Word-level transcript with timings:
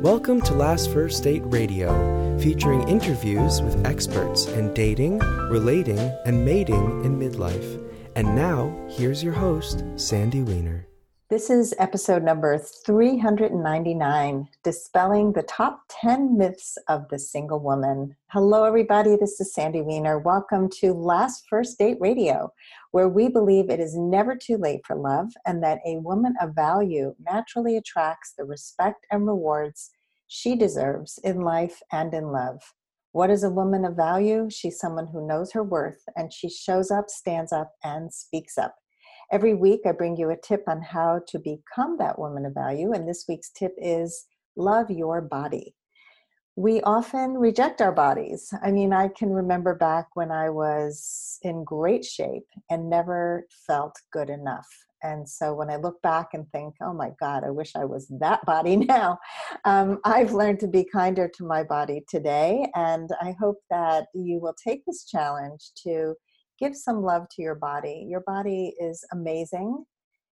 Welcome 0.00 0.40
to 0.42 0.54
Last 0.54 0.90
First 0.94 1.24
Date 1.24 1.42
Radio, 1.44 2.38
featuring 2.38 2.88
interviews 2.88 3.60
with 3.60 3.84
experts 3.84 4.46
in 4.46 4.72
dating, 4.72 5.18
relating, 5.18 5.98
and 6.24 6.42
mating 6.42 7.04
in 7.04 7.18
midlife. 7.18 7.86
And 8.16 8.34
now, 8.34 8.74
here's 8.88 9.22
your 9.22 9.34
host, 9.34 9.84
Sandy 9.96 10.40
Weiner. 10.40 10.89
This 11.30 11.48
is 11.48 11.72
episode 11.78 12.24
number 12.24 12.58
399 12.58 14.48
Dispelling 14.64 15.32
the 15.32 15.44
Top 15.44 15.82
10 15.88 16.36
Myths 16.36 16.76
of 16.88 17.06
the 17.08 17.20
Single 17.20 17.60
Woman. 17.60 18.16
Hello, 18.32 18.64
everybody. 18.64 19.14
This 19.14 19.40
is 19.40 19.54
Sandy 19.54 19.80
Weiner. 19.80 20.18
Welcome 20.18 20.68
to 20.80 20.92
Last 20.92 21.44
First 21.48 21.78
Date 21.78 21.98
Radio, 22.00 22.52
where 22.90 23.08
we 23.08 23.28
believe 23.28 23.70
it 23.70 23.78
is 23.78 23.96
never 23.96 24.34
too 24.34 24.56
late 24.56 24.80
for 24.84 24.96
love 24.96 25.28
and 25.46 25.62
that 25.62 25.78
a 25.86 25.98
woman 25.98 26.34
of 26.40 26.56
value 26.56 27.14
naturally 27.20 27.76
attracts 27.76 28.32
the 28.36 28.42
respect 28.42 29.06
and 29.12 29.24
rewards 29.24 29.92
she 30.26 30.56
deserves 30.56 31.20
in 31.22 31.42
life 31.42 31.80
and 31.92 32.12
in 32.12 32.32
love. 32.32 32.60
What 33.12 33.30
is 33.30 33.44
a 33.44 33.50
woman 33.50 33.84
of 33.84 33.94
value? 33.94 34.48
She's 34.50 34.80
someone 34.80 35.06
who 35.06 35.24
knows 35.24 35.52
her 35.52 35.62
worth 35.62 36.02
and 36.16 36.32
she 36.32 36.50
shows 36.50 36.90
up, 36.90 37.08
stands 37.08 37.52
up, 37.52 37.70
and 37.84 38.12
speaks 38.12 38.58
up. 38.58 38.74
Every 39.32 39.54
week, 39.54 39.82
I 39.86 39.92
bring 39.92 40.16
you 40.16 40.30
a 40.30 40.36
tip 40.36 40.64
on 40.66 40.82
how 40.82 41.20
to 41.28 41.38
become 41.38 41.96
that 41.98 42.18
woman 42.18 42.44
of 42.44 42.54
value. 42.54 42.92
And 42.92 43.08
this 43.08 43.26
week's 43.28 43.50
tip 43.50 43.72
is 43.78 44.26
love 44.56 44.90
your 44.90 45.20
body. 45.20 45.76
We 46.56 46.80
often 46.82 47.34
reject 47.34 47.80
our 47.80 47.92
bodies. 47.92 48.52
I 48.60 48.72
mean, 48.72 48.92
I 48.92 49.06
can 49.06 49.30
remember 49.30 49.76
back 49.76 50.08
when 50.14 50.32
I 50.32 50.50
was 50.50 51.38
in 51.42 51.62
great 51.62 52.04
shape 52.04 52.46
and 52.68 52.90
never 52.90 53.46
felt 53.68 53.94
good 54.12 54.30
enough. 54.30 54.66
And 55.02 55.28
so 55.28 55.54
when 55.54 55.70
I 55.70 55.76
look 55.76 56.02
back 56.02 56.30
and 56.34 56.50
think, 56.50 56.74
oh 56.82 56.92
my 56.92 57.12
God, 57.20 57.44
I 57.44 57.50
wish 57.50 57.76
I 57.76 57.84
was 57.84 58.08
that 58.20 58.44
body 58.44 58.76
now, 58.96 59.18
um, 59.64 60.00
I've 60.04 60.32
learned 60.32 60.58
to 60.60 60.68
be 60.68 60.84
kinder 60.84 61.30
to 61.36 61.46
my 61.46 61.62
body 61.62 62.04
today. 62.08 62.66
And 62.74 63.08
I 63.22 63.34
hope 63.40 63.58
that 63.70 64.06
you 64.12 64.40
will 64.40 64.56
take 64.62 64.84
this 64.84 65.04
challenge 65.04 65.70
to 65.84 66.16
give 66.60 66.76
some 66.76 67.02
love 67.02 67.26
to 67.30 67.42
your 67.42 67.54
body. 67.54 68.06
Your 68.08 68.20
body 68.20 68.74
is 68.78 69.04
amazing. 69.12 69.84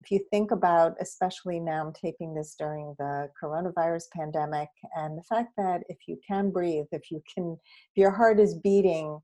If 0.03 0.09
you 0.09 0.19
think 0.31 0.51
about, 0.51 0.95
especially 0.99 1.59
now, 1.59 1.85
I'm 1.85 1.93
taping 1.93 2.33
this 2.33 2.55
during 2.57 2.95
the 2.97 3.29
coronavirus 3.41 4.05
pandemic, 4.15 4.69
and 4.95 5.17
the 5.17 5.23
fact 5.23 5.49
that 5.57 5.81
if 5.89 5.97
you 6.07 6.17
can 6.27 6.49
breathe, 6.49 6.85
if 6.91 7.11
you 7.11 7.21
can, 7.33 7.57
if 7.61 7.97
your 7.97 8.11
heart 8.11 8.39
is 8.39 8.55
beating, 8.55 9.19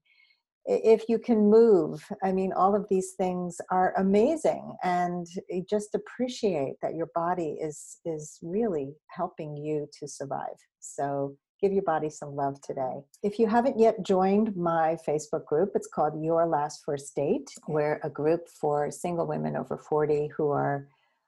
if 0.66 1.06
you 1.09 1.17
can 1.17 1.50
move, 1.50 2.06
I 2.23 2.31
mean, 2.31 2.52
all 2.54 2.76
of 2.76 2.86
these 2.89 3.14
things 3.17 3.58
are 3.72 3.94
amazing, 3.98 4.76
and 4.84 5.26
just 5.67 5.95
appreciate 5.95 6.76
that 6.82 6.94
your 6.94 7.09
body 7.16 7.58
is 7.59 7.98
is 8.06 8.38
really 8.44 8.94
helping 9.09 9.58
you 9.58 9.88
to 10.00 10.08
survive. 10.08 10.59
So 10.80 11.36
give 11.59 11.72
your 11.72 11.83
body 11.83 12.09
some 12.09 12.36
love 12.36 12.61
today. 12.61 13.02
If 13.23 13.39
you 13.39 13.47
haven't 13.47 13.80
yet 13.80 14.03
joined 14.03 14.55
my 14.55 14.97
Facebook 15.08 15.45
group, 15.45 15.72
it's 15.75 15.88
called 15.88 16.23
Your 16.23 16.45
Last 16.45 16.83
First 16.86 17.16
Date. 17.16 17.49
We're 17.67 17.99
a 18.03 18.09
group 18.09 18.47
for 18.49 18.91
single 18.91 19.27
women 19.27 19.55
over 19.55 19.77
40 19.77 20.30
who 20.36 20.52
are 20.52 20.88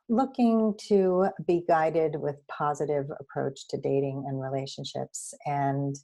looking 0.09 0.73
to 0.87 1.27
be 1.45 1.63
guided 1.67 2.15
with 2.15 2.35
positive 2.47 3.11
approach 3.19 3.67
to 3.69 3.77
dating 3.77 4.25
and 4.27 4.41
relationships. 4.41 5.33
And 5.45 5.95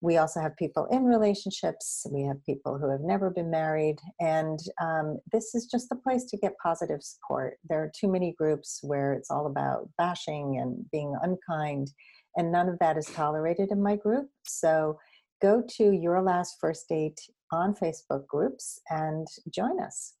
we 0.00 0.18
also 0.18 0.40
have 0.40 0.56
people 0.56 0.86
in 0.90 1.04
relationships. 1.04 2.06
We 2.10 2.24
have 2.24 2.44
people 2.44 2.78
who 2.78 2.90
have 2.90 3.00
never 3.00 3.30
been 3.30 3.50
married. 3.50 4.00
And 4.20 4.58
um, 4.80 5.18
this 5.32 5.54
is 5.54 5.66
just 5.66 5.90
a 5.92 5.96
place 5.96 6.24
to 6.26 6.36
get 6.36 6.58
positive 6.62 7.02
support. 7.02 7.58
There 7.68 7.82
are 7.82 7.92
too 7.98 8.08
many 8.08 8.32
groups 8.32 8.80
where 8.82 9.14
it's 9.14 9.30
all 9.30 9.46
about 9.46 9.88
bashing 9.96 10.58
and 10.58 10.84
being 10.90 11.16
unkind 11.22 11.90
and 12.36 12.52
none 12.52 12.68
of 12.68 12.78
that 12.80 12.96
is 12.96 13.06
tolerated 13.06 13.70
in 13.70 13.82
my 13.82 13.96
group. 13.96 14.28
So 14.44 14.98
go 15.42 15.62
to 15.76 15.92
Your 15.92 16.22
Last 16.22 16.56
First 16.60 16.88
Date 16.88 17.20
on 17.52 17.74
Facebook 17.74 18.26
groups 18.26 18.80
and 18.90 19.26
join 19.50 19.80
us. 19.80 20.14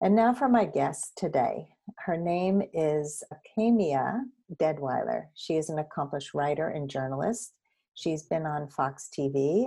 And 0.00 0.16
now 0.16 0.34
for 0.34 0.48
my 0.48 0.64
guest 0.64 1.12
today. 1.16 1.68
Her 1.98 2.16
name 2.16 2.62
is 2.72 3.22
Kamia 3.56 4.20
Deadwyler. 4.60 5.26
She 5.34 5.56
is 5.56 5.70
an 5.70 5.78
accomplished 5.78 6.34
writer 6.34 6.68
and 6.68 6.90
journalist. 6.90 7.54
She's 7.94 8.24
been 8.24 8.46
on 8.46 8.68
Fox 8.68 9.08
TV 9.16 9.66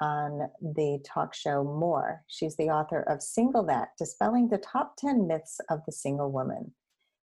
on 0.00 0.48
the 0.60 1.02
talk 1.04 1.34
show 1.34 1.64
More. 1.64 2.22
She's 2.28 2.56
the 2.56 2.68
author 2.68 3.02
of 3.02 3.22
Single 3.22 3.64
That 3.66 3.88
Dispelling 3.98 4.48
the 4.48 4.58
Top 4.58 4.94
10 4.98 5.26
Myths 5.26 5.60
of 5.70 5.80
the 5.86 5.92
Single 5.92 6.30
Woman 6.30 6.72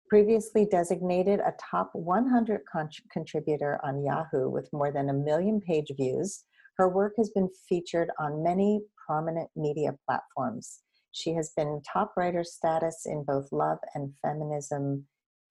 previously 0.09 0.65
designated 0.65 1.39
a 1.39 1.53
top 1.71 1.91
100 1.93 2.61
con- 2.71 2.89
contributor 3.11 3.79
on 3.83 4.03
Yahoo 4.03 4.49
with 4.49 4.67
more 4.73 4.91
than 4.91 5.09
a 5.09 5.13
million 5.13 5.61
page 5.61 5.91
views. 5.95 6.43
Her 6.77 6.89
work 6.89 7.13
has 7.17 7.29
been 7.29 7.49
featured 7.67 8.09
on 8.19 8.43
many 8.43 8.81
prominent 9.07 9.49
media 9.55 9.95
platforms. 10.07 10.79
She 11.11 11.33
has 11.33 11.51
been 11.55 11.81
top 11.91 12.13
writer 12.17 12.43
status 12.43 13.03
in 13.05 13.23
both 13.23 13.47
love 13.51 13.79
and 13.93 14.13
feminism 14.23 15.05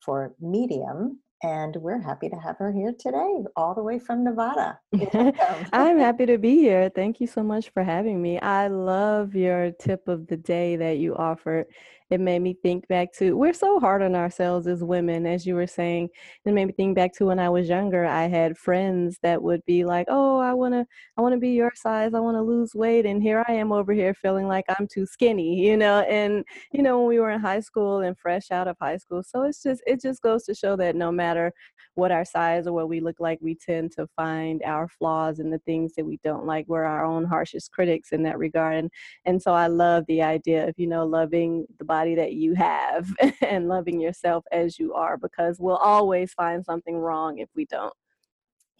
for 0.05 0.35
Medium 0.41 1.21
and 1.43 1.77
we're 1.77 2.01
happy 2.01 2.29
to 2.29 2.37
have 2.37 2.57
her 2.59 2.73
here 2.73 2.93
today, 2.99 3.45
all 3.55 3.75
the 3.75 3.83
way 3.83 3.99
from 3.99 4.25
Nevada. 4.25 4.79
I'm 5.73 5.99
happy 5.99 6.27
to 6.27 6.37
be 6.37 6.57
here. 6.57 6.91
Thank 6.93 7.21
you 7.21 7.27
so 7.29 7.43
much 7.43 7.71
for 7.71 7.85
having 7.85 8.21
me. 8.21 8.41
I 8.41 8.67
love 8.67 9.37
your 9.37 9.71
tip 9.71 10.09
of 10.09 10.27
the 10.27 10.37
day 10.37 10.77
that 10.77 10.99
you 10.99 11.15
offered. 11.15 11.67
It 12.11 12.21
made 12.21 12.41
me 12.41 12.55
think 12.63 12.89
back 12.89 13.13
to 13.15 13.37
we're 13.37 13.53
so 13.53 13.79
hard 13.81 14.03
on 14.03 14.15
ourselves 14.15 14.67
as 14.67 14.83
women, 14.83 15.27
as 15.27 15.47
you 15.47 15.55
were 15.55 15.67
saying. 15.67 16.09
It 16.47 16.53
made 16.53 16.67
me 16.67 16.73
think 16.73 16.95
back 16.97 17.13
to 17.15 17.27
when 17.27 17.39
I 17.39 17.51
was 17.51 17.69
younger. 17.69 18.07
I 18.07 18.29
had 18.29 18.57
friends 18.57 19.19
that 19.23 19.43
would 19.43 19.63
be 19.67 19.85
like, 19.85 20.07
"Oh, 20.09 20.39
I 20.39 20.55
wanna, 20.55 20.87
I 21.17 21.21
wanna 21.21 21.37
be 21.39 21.51
your 21.51 21.73
size. 21.75 22.15
I 22.15 22.21
wanna 22.21 22.43
lose 22.43 22.75
weight," 22.75 23.05
and 23.07 23.23
here 23.23 23.45
I 23.49 23.53
am 23.53 23.73
over 23.73 23.93
here 23.93 24.15
feeling 24.15 24.49
like 24.49 24.65
I'm 24.71 24.87
too 24.87 25.05
skinny, 25.07 25.61
you 25.61 25.77
know. 25.77 26.01
And 26.03 26.45
you 26.73 26.83
know, 26.83 26.99
when 26.99 27.09
we 27.09 27.21
were 27.21 27.31
in 27.31 27.41
high 27.41 27.61
school 27.61 28.01
and 28.01 28.17
fresh 28.19 28.51
out 28.51 28.69
of 28.69 28.77
high 28.81 28.97
school, 28.97 29.23
so 29.23 29.43
it's 29.43 29.63
just, 29.63 29.83
it 29.87 30.01
just 30.01 30.23
goes 30.23 30.45
to 30.45 30.55
show 30.55 30.77
that 30.77 30.97
no 30.97 31.13
matter 31.13 31.53
what 31.95 32.13
our 32.13 32.25
size 32.25 32.67
or 32.67 32.73
what 32.73 32.89
we 32.89 33.01
look 33.01 33.19
like, 33.19 33.39
we 33.43 33.55
tend 33.57 33.91
to 33.93 34.07
find 34.17 34.63
our 34.65 34.89
flaws 34.89 35.41
and 35.41 35.53
the 35.53 35.59
things 35.61 35.95
that 35.95 36.05
we 36.07 36.19
don't 36.23 36.47
like. 36.47 36.65
We're 36.69 36.85
our 36.85 37.05
own 37.05 37.25
harshest 37.25 37.73
critics 37.73 38.13
in 38.13 38.23
that 38.23 38.39
regard. 38.39 38.77
And, 38.77 38.91
and 39.25 39.43
so 39.43 39.53
I 39.53 39.67
love 39.67 40.05
the 40.07 40.23
idea 40.23 40.69
of, 40.69 40.75
you 40.79 40.87
know, 40.87 41.05
loving 41.05 41.67
the 41.79 41.85
body 41.85 41.98
that 42.15 42.33
you 42.33 42.55
have 42.55 43.09
and 43.43 43.69
loving 43.69 44.01
yourself 44.01 44.45
as 44.53 44.79
you 44.79 44.95
are 44.95 45.17
because 45.17 45.59
we'll 45.59 45.77
always 45.77 46.33
find 46.33 46.65
something 46.65 46.97
wrong 46.97 47.39
if 47.39 47.49
we 47.55 47.65
don't. 47.67 47.95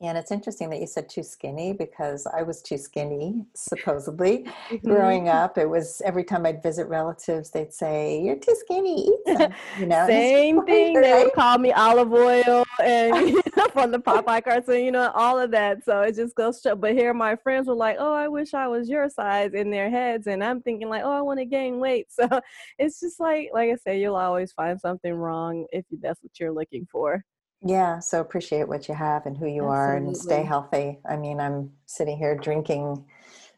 And 0.01 0.17
it's 0.17 0.31
interesting 0.31 0.71
that 0.71 0.81
you 0.81 0.87
said 0.87 1.09
too 1.09 1.25
skinny 1.25 1.73
because 1.73 2.25
I 2.27 2.43
was 2.43 2.63
too 2.63 2.79
skinny, 2.79 3.45
supposedly. 3.55 4.45
Mm-hmm. 4.71 4.89
Growing 4.89 5.29
up, 5.29 5.59
it 5.59 5.69
was 5.69 6.01
every 6.05 6.23
time 6.23 6.47
I'd 6.47 6.63
visit 6.63 6.87
relatives, 6.87 7.51
they'd 7.51 7.73
say, 7.73 8.23
You're 8.23 8.37
too 8.37 8.55
skinny, 8.61 9.09
eat 9.09 9.39
some. 9.39 9.53
You 9.79 9.87
know, 9.87 10.07
same 10.07 10.65
thing. 10.65 10.95
Right? 10.95 11.03
They 11.03 11.25
would 11.25 11.33
call 11.33 11.59
me 11.59 11.73
Olive 11.73 12.13
Oyl 12.13 12.65
and 12.83 13.29
you 13.29 13.43
know, 13.57 13.67
from 13.73 13.91
the 13.91 13.99
Popeye 14.09 14.45
cartoon, 14.45 14.85
you 14.85 14.93
know, 14.93 15.11
all 15.17 15.41
of 15.41 15.51
that. 15.51 15.85
So 15.85 16.03
it 16.03 16.15
just 16.15 16.37
goes 16.37 16.61
to 16.61 16.77
But 16.77 16.93
here, 16.93 17.13
my 17.13 17.35
friends 17.35 17.67
were 17.67 17.75
like, 17.75 17.97
Oh, 17.99 18.13
I 18.13 18.29
wish 18.29 18.55
I 18.55 18.69
was 18.69 18.89
your 18.89 19.09
size 19.11 19.53
in 19.53 19.71
their 19.71 19.91
heads. 19.91 20.29
And 20.29 20.45
I'm 20.45 20.63
thinking, 20.63 20.89
like, 20.89 21.03
Oh, 21.05 21.11
I 21.11 21.23
want 21.23 21.41
to 21.41 21.45
gain 21.45 21.79
weight. 21.81 22.07
So 22.19 22.41
it's 22.79 22.99
just 22.99 23.21
like, 23.21 23.51
like 23.55 23.71
I 23.71 23.77
said, 23.77 24.01
you'll 24.01 24.17
always 24.17 24.51
find 24.51 24.81
something 24.81 25.13
wrong 25.13 25.67
if 25.73 25.85
that's 26.01 26.21
what 26.21 26.33
you're 26.41 26.53
looking 26.53 26.87
for. 26.91 27.25
Yeah, 27.65 27.99
so 27.99 28.21
appreciate 28.21 28.69
what 28.69 28.89
you 28.89 28.95
have 28.95 29.27
and 29.27 29.37
who 29.37 29.47
you 29.47 29.67
Absolutely. 29.67 29.75
are 29.75 29.97
and 29.97 30.17
stay 30.17 30.43
healthy. 30.45 30.99
I 31.09 31.17
mean, 31.17 31.41
I'm 31.41 31.73
sitting 31.87 32.17
here 32.17 32.37
drinking 32.37 33.05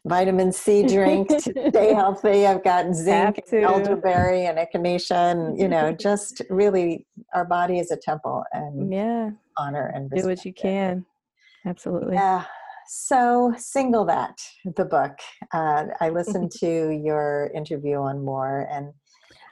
vitamin 0.05 0.51
C 0.51 0.83
drink 0.83 1.27
to 1.29 1.53
stay 1.69 1.93
healthy. 1.93 2.47
I've 2.47 2.63
got 2.63 2.95
zinc, 2.95 3.41
elderberry, 3.53 4.45
and 4.45 4.57
echinacea, 4.57 5.31
and 5.31 5.59
you 5.59 5.67
know, 5.67 5.91
just 5.91 6.41
really, 6.49 7.05
our 7.33 7.45
body 7.45 7.77
is 7.77 7.91
a 7.91 7.97
temple, 7.97 8.43
and 8.51 8.91
yeah, 8.91 9.29
honor 9.57 9.91
and 9.93 10.09
do 10.09 10.25
what 10.25 10.43
you 10.45 10.53
can. 10.53 11.05
Absolutely. 11.65 12.15
Yeah. 12.15 12.45
So, 12.87 13.53
single 13.57 14.05
that 14.05 14.37
the 14.75 14.85
book. 14.85 15.19
Uh, 15.53 15.85
I 15.99 16.09
listened 16.09 16.51
to 16.59 16.89
your 16.89 17.51
interview 17.53 17.97
on 17.97 18.25
more, 18.25 18.67
and 18.71 18.93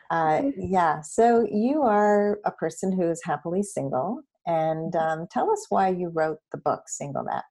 uh, 0.10 0.50
yeah. 0.58 1.02
So 1.02 1.48
you 1.52 1.84
are 1.84 2.40
a 2.46 2.52
person 2.52 2.92
who 2.92 3.10
is 3.12 3.22
happily 3.24 3.62
single 3.62 4.24
and 4.50 4.96
um, 4.96 5.28
tell 5.30 5.52
us 5.52 5.68
why 5.70 5.90
you 5.90 6.10
wrote 6.10 6.40
the 6.52 6.58
book, 6.58 6.82
Single 6.88 7.24
That. 7.26 7.44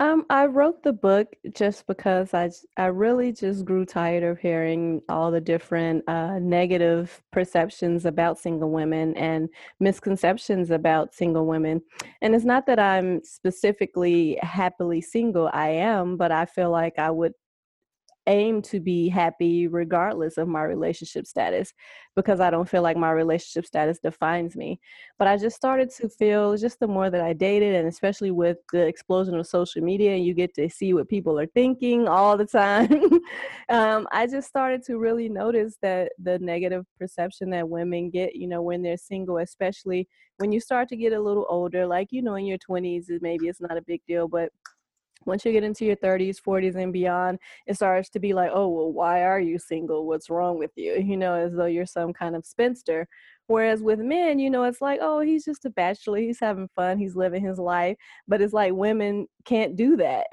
Um, 0.00 0.24
I 0.30 0.46
wrote 0.46 0.82
the 0.82 0.94
book 0.94 1.36
just 1.54 1.86
because 1.86 2.32
I, 2.32 2.50
I 2.78 2.86
really 2.86 3.32
just 3.32 3.66
grew 3.66 3.84
tired 3.84 4.22
of 4.22 4.38
hearing 4.38 5.02
all 5.10 5.30
the 5.30 5.42
different 5.42 6.02
uh, 6.08 6.38
negative 6.38 7.22
perceptions 7.32 8.06
about 8.06 8.38
single 8.38 8.70
women 8.70 9.14
and 9.18 9.50
misconceptions 9.78 10.70
about 10.70 11.14
single 11.14 11.44
women. 11.44 11.82
And 12.22 12.34
it's 12.34 12.46
not 12.46 12.64
that 12.66 12.78
I'm 12.78 13.22
specifically 13.22 14.38
happily 14.40 15.02
single, 15.02 15.50
I 15.52 15.68
am, 15.68 16.16
but 16.16 16.32
I 16.32 16.46
feel 16.46 16.70
like 16.70 16.98
I 16.98 17.10
would 17.10 17.34
aim 18.26 18.62
to 18.62 18.80
be 18.80 19.08
happy 19.08 19.66
regardless 19.66 20.38
of 20.38 20.48
my 20.48 20.62
relationship 20.62 21.26
status 21.26 21.72
because 22.16 22.40
I 22.40 22.50
don't 22.50 22.68
feel 22.68 22.82
like 22.82 22.96
my 22.96 23.10
relationship 23.10 23.66
status 23.66 23.98
defines 23.98 24.56
me. 24.56 24.80
But 25.18 25.28
I 25.28 25.36
just 25.36 25.56
started 25.56 25.90
to 25.96 26.08
feel 26.08 26.56
just 26.56 26.80
the 26.80 26.88
more 26.88 27.10
that 27.10 27.20
I 27.20 27.32
dated, 27.32 27.74
and 27.74 27.88
especially 27.88 28.30
with 28.30 28.58
the 28.72 28.86
explosion 28.86 29.34
of 29.36 29.46
social 29.46 29.82
media, 29.82 30.14
and 30.14 30.24
you 30.24 30.34
get 30.34 30.54
to 30.54 30.68
see 30.68 30.92
what 30.92 31.08
people 31.08 31.38
are 31.38 31.46
thinking 31.46 32.08
all 32.08 32.36
the 32.36 32.46
time, 32.46 33.20
um, 33.68 34.06
I 34.12 34.26
just 34.26 34.48
started 34.48 34.84
to 34.84 34.98
really 34.98 35.28
notice 35.28 35.76
that 35.82 36.12
the 36.18 36.38
negative 36.40 36.84
perception 36.98 37.50
that 37.50 37.68
women 37.68 38.10
get, 38.10 38.34
you 38.36 38.48
know, 38.48 38.62
when 38.62 38.82
they're 38.82 38.96
single, 38.96 39.38
especially 39.38 40.08
when 40.38 40.52
you 40.52 40.60
start 40.60 40.88
to 40.88 40.96
get 40.96 41.12
a 41.12 41.20
little 41.20 41.46
older, 41.48 41.86
like, 41.86 42.08
you 42.10 42.22
know, 42.22 42.34
in 42.34 42.46
your 42.46 42.58
20s, 42.58 43.06
maybe 43.20 43.48
it's 43.48 43.60
not 43.60 43.76
a 43.76 43.82
big 43.82 44.00
deal, 44.06 44.26
but 44.26 44.50
once 45.26 45.44
you 45.44 45.52
get 45.52 45.64
into 45.64 45.84
your 45.84 45.96
30s 45.96 46.38
40s 46.40 46.76
and 46.76 46.92
beyond 46.92 47.38
it 47.66 47.74
starts 47.74 48.08
to 48.10 48.20
be 48.20 48.32
like 48.32 48.50
oh 48.54 48.68
well 48.68 48.92
why 48.92 49.22
are 49.22 49.40
you 49.40 49.58
single? 49.58 50.06
What's 50.06 50.30
wrong 50.30 50.58
with 50.58 50.72
you? 50.76 50.94
You 50.94 51.16
know 51.16 51.34
as 51.34 51.52
though 51.54 51.66
you're 51.66 51.86
some 51.86 52.12
kind 52.12 52.36
of 52.36 52.46
spinster 52.46 53.06
whereas 53.50 53.82
with 53.82 53.98
men 53.98 54.38
you 54.38 54.48
know 54.48 54.62
it's 54.62 54.80
like 54.80 55.00
oh 55.02 55.18
he's 55.18 55.44
just 55.44 55.64
a 55.64 55.70
bachelor 55.70 56.18
he's 56.18 56.38
having 56.38 56.68
fun 56.76 56.96
he's 56.98 57.16
living 57.16 57.44
his 57.44 57.58
life 57.58 57.96
but 58.28 58.40
it's 58.40 58.52
like 58.52 58.72
women 58.72 59.26
can't 59.44 59.74
do 59.74 59.96
that 59.96 60.26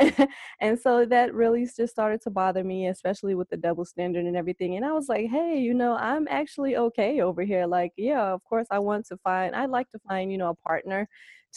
and 0.61 0.79
so 0.79 1.03
that 1.03 1.33
really 1.33 1.65
just 1.65 1.91
started 1.91 2.21
to 2.21 2.29
bother 2.29 2.63
me 2.63 2.87
especially 2.87 3.33
with 3.33 3.49
the 3.49 3.57
double 3.57 3.83
standard 3.85 4.25
and 4.25 4.37
everything 4.37 4.75
and 4.75 4.85
i 4.85 4.91
was 4.91 5.09
like 5.09 5.25
hey 5.31 5.57
you 5.57 5.73
know 5.73 5.93
i'm 5.97 6.27
actually 6.29 6.77
okay 6.77 7.21
over 7.21 7.41
here 7.41 7.65
like 7.65 7.91
yeah 7.97 8.31
of 8.31 8.43
course 8.43 8.67
i 8.69 8.77
want 8.77 9.03
to 9.03 9.17
find 9.17 9.55
i'd 9.55 9.71
like 9.71 9.89
to 9.89 9.99
find 10.07 10.31
you 10.31 10.37
know 10.37 10.49
a 10.49 10.55
partner 10.69 11.07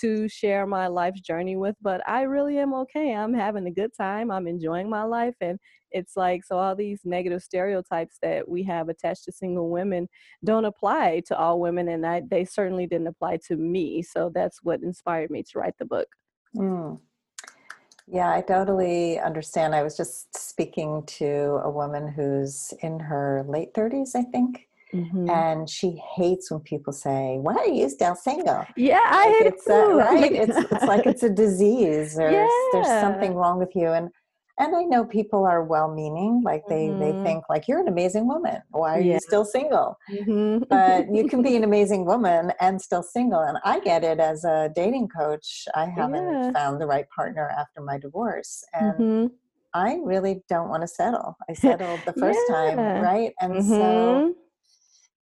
to 0.00 0.28
share 0.28 0.66
my 0.66 0.86
life's 0.86 1.20
journey 1.20 1.56
with, 1.56 1.76
but 1.82 2.00
I 2.08 2.22
really 2.22 2.58
am 2.58 2.72
okay. 2.74 3.14
I'm 3.14 3.34
having 3.34 3.66
a 3.66 3.70
good 3.70 3.90
time. 3.94 4.30
I'm 4.30 4.46
enjoying 4.46 4.88
my 4.88 5.02
life. 5.02 5.34
And 5.40 5.58
it's 5.90 6.16
like, 6.16 6.44
so 6.44 6.58
all 6.58 6.75
these 6.75 7.00
negative 7.04 7.42
stereotypes 7.42 8.19
that 8.22 8.48
we 8.48 8.62
have 8.64 8.88
attached 8.88 9.25
to 9.25 9.32
single 9.32 9.70
women 9.70 10.08
don't 10.44 10.64
apply 10.64 11.22
to 11.26 11.37
all 11.37 11.60
women. 11.60 11.88
And 11.88 12.06
I, 12.06 12.22
they 12.28 12.44
certainly 12.44 12.87
didn't 12.87 13.08
apply 13.08 13.38
to 13.48 13.56
me. 13.56 14.02
So 14.02 14.31
that's 14.34 14.60
what 14.62 14.82
inspired 14.82 15.31
me 15.31 15.42
to 15.44 15.58
write 15.58 15.75
the 15.78 15.84
book. 15.84 16.08
Mm. 16.56 17.00
Yeah, 18.06 18.32
I 18.32 18.40
totally 18.40 19.20
understand. 19.20 19.75
I 19.75 19.82
was 19.82 19.96
just 19.96 20.37
speaking 20.37 21.04
to 21.06 21.60
a 21.62 21.70
woman 21.70 22.08
who's 22.08 22.75
in 22.81 22.98
her 22.98 23.44
late 23.46 23.72
30s, 23.75 24.16
I 24.16 24.22
think. 24.22 24.66
Mm-hmm. 24.93 25.31
And 25.31 25.70
she 25.70 26.02
hates 26.16 26.50
when 26.50 26.60
people 26.60 26.93
say, 26.93 27.38
"Why 27.40 27.54
are 27.54 27.69
you 27.69 27.88
still 27.88 28.16
single?" 28.16 28.66
Yeah, 28.76 29.00
I 29.04 29.26
like 29.26 29.36
hate 29.36 29.46
it's 29.46 29.66
it 29.66 29.70
too. 29.70 29.98
right. 29.98 30.32
It's 30.32 30.72
it's 30.72 30.84
like 30.84 31.06
it's 31.06 31.22
a 31.22 31.31
disease. 31.31 32.16
There's 32.16 32.32
yeah. 32.32 32.48
there's 32.72 32.88
something 33.00 33.34
wrong 33.34 33.60
with 33.60 33.76
you, 33.76 33.93
and 33.93 34.10
and 34.60 34.76
I 34.76 34.82
know 34.82 35.04
people 35.04 35.44
are 35.44 35.64
well-meaning. 35.64 36.42
Like 36.44 36.64
they 36.68 36.88
mm-hmm. 36.88 37.00
they 37.00 37.24
think 37.24 37.44
like 37.48 37.66
you're 37.66 37.80
an 37.80 37.88
amazing 37.88 38.28
woman. 38.28 38.60
Why 38.70 38.98
are 38.98 39.00
yeah. 39.00 39.14
you 39.14 39.20
still 39.20 39.44
single? 39.44 39.98
Mm-hmm. 40.12 40.64
But 40.68 41.12
you 41.12 41.26
can 41.28 41.42
be 41.42 41.56
an 41.56 41.64
amazing 41.70 42.04
woman 42.04 42.52
and 42.60 42.80
still 42.80 43.02
single. 43.02 43.40
And 43.40 43.58
I 43.64 43.80
get 43.80 44.04
it 44.04 44.20
as 44.20 44.44
a 44.44 44.70
dating 44.74 45.08
coach. 45.08 45.66
I 45.74 45.86
haven't 45.86 46.32
yeah. 46.32 46.52
found 46.52 46.80
the 46.80 46.86
right 46.86 47.08
partner 47.14 47.48
after 47.58 47.80
my 47.80 47.98
divorce, 47.98 48.64
and. 48.72 48.94
Mm-hmm. 48.94 49.26
I 49.72 50.00
really 50.02 50.42
don't 50.48 50.68
want 50.68 50.82
to 50.82 50.88
settle. 50.88 51.36
I 51.48 51.52
settled 51.66 52.00
the 52.04 52.12
first 52.14 52.40
time, 52.48 52.76
right? 52.76 53.32
And 53.40 53.64
so 53.64 53.70
mm-hmm 53.70 54.30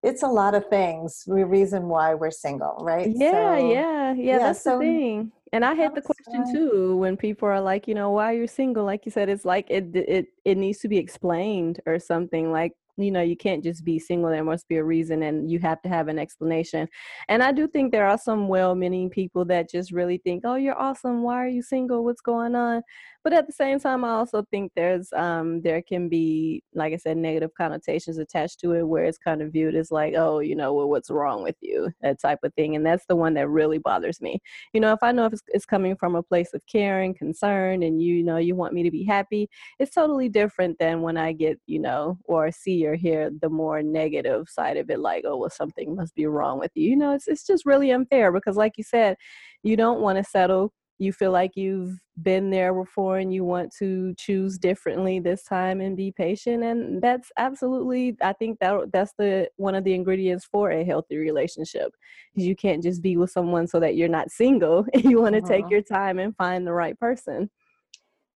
it's 0.03 0.23
a 0.23 0.27
lot 0.27 0.53
of 0.53 0.65
things 0.67 1.23
the 1.25 1.45
reason 1.45 1.87
why 1.87 2.13
we're 2.13 2.31
single 2.31 2.77
right 2.81 3.09
yeah 3.15 3.31
so, 3.31 3.67
yeah, 3.67 4.13
yeah 4.13 4.13
yeah 4.13 4.37
that's 4.37 4.63
so, 4.63 4.77
the 4.77 4.85
thing 4.85 5.31
and 5.53 5.63
i 5.65 5.73
had 5.73 5.95
the 5.95 6.01
question 6.01 6.43
too 6.53 6.97
when 6.97 7.15
people 7.17 7.47
are 7.47 7.61
like 7.61 7.87
you 7.87 7.95
know 7.95 8.11
why 8.11 8.31
are 8.31 8.33
you're 8.33 8.47
single? 8.47 8.85
Like 8.85 9.05
you 9.05 9.11
said 9.11 9.29
it's 9.29 9.45
like 9.45 9.69
it 9.69 9.95
it 9.95 10.27
it 10.45 10.57
needs 10.57 10.79
to 10.79 10.87
be 10.87 10.97
explained 10.97 11.79
or 11.85 11.99
something 11.99 12.51
like 12.51 12.73
you 12.97 13.11
know 13.11 13.21
you 13.21 13.37
can't 13.37 13.63
just 13.63 13.85
be 13.85 13.99
single 13.99 14.31
there 14.31 14.43
must 14.43 14.67
be 14.67 14.77
a 14.77 14.83
reason 14.83 15.23
and 15.23 15.51
you 15.51 15.59
have 15.59 15.81
to 15.83 15.89
have 15.89 16.07
an 16.07 16.19
explanation. 16.19 16.87
And 17.29 17.43
i 17.43 17.51
do 17.51 17.67
think 17.67 17.91
there 17.91 18.07
are 18.07 18.17
some 18.17 18.47
well-meaning 18.47 19.09
people 19.09 19.45
that 19.45 19.69
just 19.69 19.91
really 19.91 20.17
think 20.17 20.43
oh 20.45 20.55
you're 20.55 20.79
awesome 20.79 21.23
why 21.23 21.35
are 21.43 21.47
you 21.47 21.61
single? 21.61 22.03
What's 22.03 22.21
going 22.21 22.55
on 22.55 22.81
but 23.27 23.33
at 23.33 23.45
the 23.45 23.51
same 23.51 23.77
time 23.77 24.05
i 24.05 24.11
also 24.11 24.41
think 24.51 24.71
there's 24.73 25.11
um 25.11 25.61
there 25.61 25.81
can 25.81 26.07
be 26.07 26.63
like 26.73 26.93
i 26.93 26.95
said 26.95 27.17
negative 27.17 27.51
connotations 27.57 28.17
attached 28.17 28.57
to 28.57 28.71
it 28.71 28.87
where 28.87 29.03
it's 29.03 29.17
kind 29.17 29.41
of 29.41 29.51
viewed 29.51 29.75
as 29.75 29.91
like 29.91 30.13
oh 30.15 30.39
you 30.39 30.55
know 30.55 30.73
well 30.73 30.87
what's 30.87 31.09
wrong 31.09 31.43
with 31.43 31.57
you? 31.59 31.91
that 32.01 32.21
type 32.21 32.39
of 32.43 32.53
thing 32.53 32.77
and 32.77 32.85
that's 32.85 33.05
the 33.07 33.15
one 33.17 33.33
that 33.33 33.49
really 33.49 33.79
bothers 33.79 34.21
me. 34.21 34.39
You 34.71 34.79
know 34.79 34.93
if 34.93 34.99
i 35.01 35.11
know 35.11 35.25
if 35.25 35.33
it's, 35.33 35.41
it's 35.49 35.65
coming 35.65 35.97
from 35.97 36.15
a 36.15 36.23
place 36.23 36.53
of 36.53 36.65
caring 36.67 37.13
concern 37.13 37.83
and 37.83 38.01
you, 38.01 38.15
you 38.15 38.23
know 38.23 38.37
you 38.37 38.55
want 38.55 38.73
me 38.73 38.81
to 38.83 38.91
be 38.91 39.03
happy 39.03 39.49
it's 39.77 39.93
totally 39.93 40.29
different 40.29 40.79
than 40.79 41.01
when 41.01 41.17
i 41.17 41.33
get 41.33 41.59
you 41.65 41.79
know 41.79 42.17
or 42.23 42.49
see 42.49 42.87
or 42.87 42.95
hear 42.95 43.29
the 43.41 43.49
more 43.49 43.83
negative 43.83 44.47
side 44.47 44.77
of 44.77 44.89
it 44.89 44.99
like 44.99 45.25
oh 45.27 45.35
well 45.35 45.49
something 45.49 45.97
must 45.97 46.15
be 46.15 46.27
wrong 46.27 46.59
with 46.59 46.71
you. 46.75 46.91
You 46.91 46.95
know 46.95 47.13
it's, 47.13 47.27
it's 47.27 47.45
just 47.45 47.65
really 47.65 47.91
unfair 47.91 48.31
because 48.31 48.55
like 48.55 48.77
you 48.77 48.85
said 48.85 49.17
you 49.63 49.75
don't 49.75 49.99
want 49.99 50.17
to 50.17 50.23
settle 50.23 50.71
you 50.99 51.13
feel 51.13 51.31
like 51.31 51.51
you've 51.55 51.99
been 52.21 52.49
there 52.49 52.73
before 52.73 53.19
and 53.19 53.33
you 53.33 53.43
want 53.43 53.71
to 53.77 54.13
choose 54.15 54.57
differently 54.57 55.19
this 55.19 55.43
time 55.43 55.81
and 55.81 55.95
be 55.95 56.11
patient 56.11 56.63
and 56.63 57.01
that's 57.01 57.31
absolutely 57.37 58.15
i 58.21 58.33
think 58.33 58.57
that 58.59 58.75
that's 58.91 59.13
the 59.17 59.47
one 59.57 59.75
of 59.75 59.83
the 59.83 59.93
ingredients 59.93 60.47
for 60.51 60.71
a 60.71 60.83
healthy 60.83 61.17
relationship 61.17 61.91
you 62.33 62.55
can't 62.55 62.81
just 62.81 63.01
be 63.01 63.17
with 63.17 63.29
someone 63.29 63.67
so 63.67 63.79
that 63.79 63.95
you're 63.95 64.07
not 64.07 64.31
single 64.31 64.85
you 64.95 65.21
want 65.21 65.35
to 65.35 65.41
take 65.41 65.69
your 65.69 65.81
time 65.81 66.17
and 66.19 66.35
find 66.35 66.65
the 66.65 66.73
right 66.73 66.99
person 66.99 67.49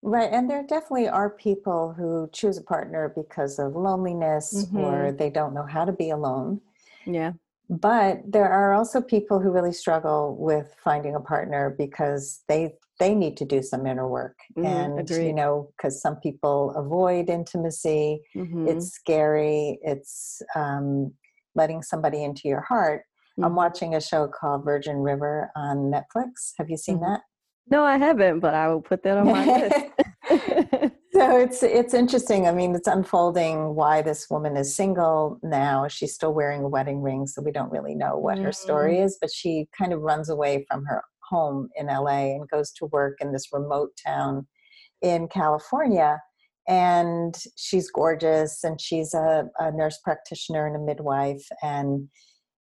Right. 0.02 0.32
And 0.32 0.50
there 0.50 0.64
definitely 0.64 1.10
are 1.10 1.30
people 1.30 1.94
who 1.94 2.30
choose 2.32 2.58
a 2.58 2.62
partner 2.62 3.12
because 3.16 3.60
of 3.60 3.76
loneliness 3.76 4.66
mm-hmm. 4.66 4.78
or 4.78 5.12
they 5.12 5.30
don't 5.30 5.54
know 5.54 5.66
how 5.66 5.84
to 5.84 5.92
be 5.92 6.12
alone. 6.12 6.62
Yeah. 7.06 7.34
But 7.70 8.22
there 8.26 8.50
are 8.50 8.74
also 8.74 9.00
people 9.00 9.40
who 9.40 9.52
really 9.52 9.74
struggle 9.74 10.36
with 10.40 10.76
finding 10.84 11.16
a 11.16 11.20
partner 11.20 11.76
because 11.78 12.44
they 12.48 12.74
they 13.00 13.16
need 13.16 13.38
to 13.38 13.46
do 13.46 13.62
some 13.62 13.86
inner 13.86 14.08
work. 14.08 14.38
Mm-hmm. 14.58 14.66
And 14.66 15.00
Agreed. 15.00 15.28
you 15.28 15.34
know, 15.34 15.72
because 15.78 16.02
some 16.02 16.18
people 16.18 16.74
avoid 16.76 17.30
intimacy, 17.30 18.22
mm-hmm. 18.36 18.68
it's 18.68 18.90
scary, 18.90 19.80
it's 19.84 20.42
um, 20.56 21.14
letting 21.56 21.82
somebody 21.82 22.24
into 22.24 22.48
your 22.48 22.62
heart. 22.62 23.04
I'm 23.38 23.46
mm-hmm. 23.46 23.56
watching 23.56 23.96
a 23.96 24.02
show 24.02 24.28
called 24.28 24.66
Virgin 24.66 24.98
River 24.98 25.50
on 25.56 25.92
Netflix. 25.92 26.52
Have 26.58 26.70
you 26.70 26.76
seen 26.76 26.98
mm-hmm. 26.98 27.14
that? 27.14 27.22
No, 27.72 27.86
I 27.86 27.98
haven't, 27.98 28.40
but 28.40 28.54
I 28.54 28.68
will 28.68 28.82
put 28.82 29.04
that 29.04 29.18
on 29.18 29.28
my 29.28 29.70
list. 30.30 30.92
so 31.20 31.38
it's 31.38 31.64
it's 31.64 31.94
interesting. 31.94 32.48
I 32.48 32.54
mean, 32.54 32.74
it's 32.74 32.88
unfolding 32.88 33.76
why 33.76 34.02
this 34.02 34.30
woman 34.30 34.56
is 34.56 34.74
single 34.74 35.38
now. 35.44 35.90
She's 35.90 36.14
still 36.14 36.34
wearing 36.34 36.64
a 36.64 36.70
wedding 36.70 37.02
ring, 37.02 37.28
so 37.28 37.42
we 37.42 37.52
don't 37.52 37.72
really 37.72 37.94
know 37.94 38.18
what 38.18 38.38
mm. 38.38 38.46
her 38.46 38.54
story 38.54 38.96
mm. 38.96 39.04
is. 39.04 39.18
But 39.20 39.30
she 39.30 39.68
kind 39.78 39.92
of 39.92 40.00
runs 40.00 40.30
away 40.30 40.66
from 40.70 40.86
her 40.86 41.04
home 41.30 41.68
in 41.76 41.88
LA 41.88 42.36
and 42.36 42.50
goes 42.50 42.72
to 42.74 42.86
work 42.86 43.18
in 43.20 43.34
this 43.34 43.50
remote 43.52 43.90
town 44.06 44.48
in 45.02 45.28
California. 45.28 46.22
And 46.70 47.36
she's 47.58 47.92
gorgeous, 47.92 48.64
and 48.64 48.80
she's 48.80 49.14
a, 49.14 49.50
a 49.60 49.72
nurse 49.74 50.00
practitioner 50.02 50.68
and 50.68 50.78
a 50.78 50.80
midwife, 50.80 51.46
and 51.62 52.08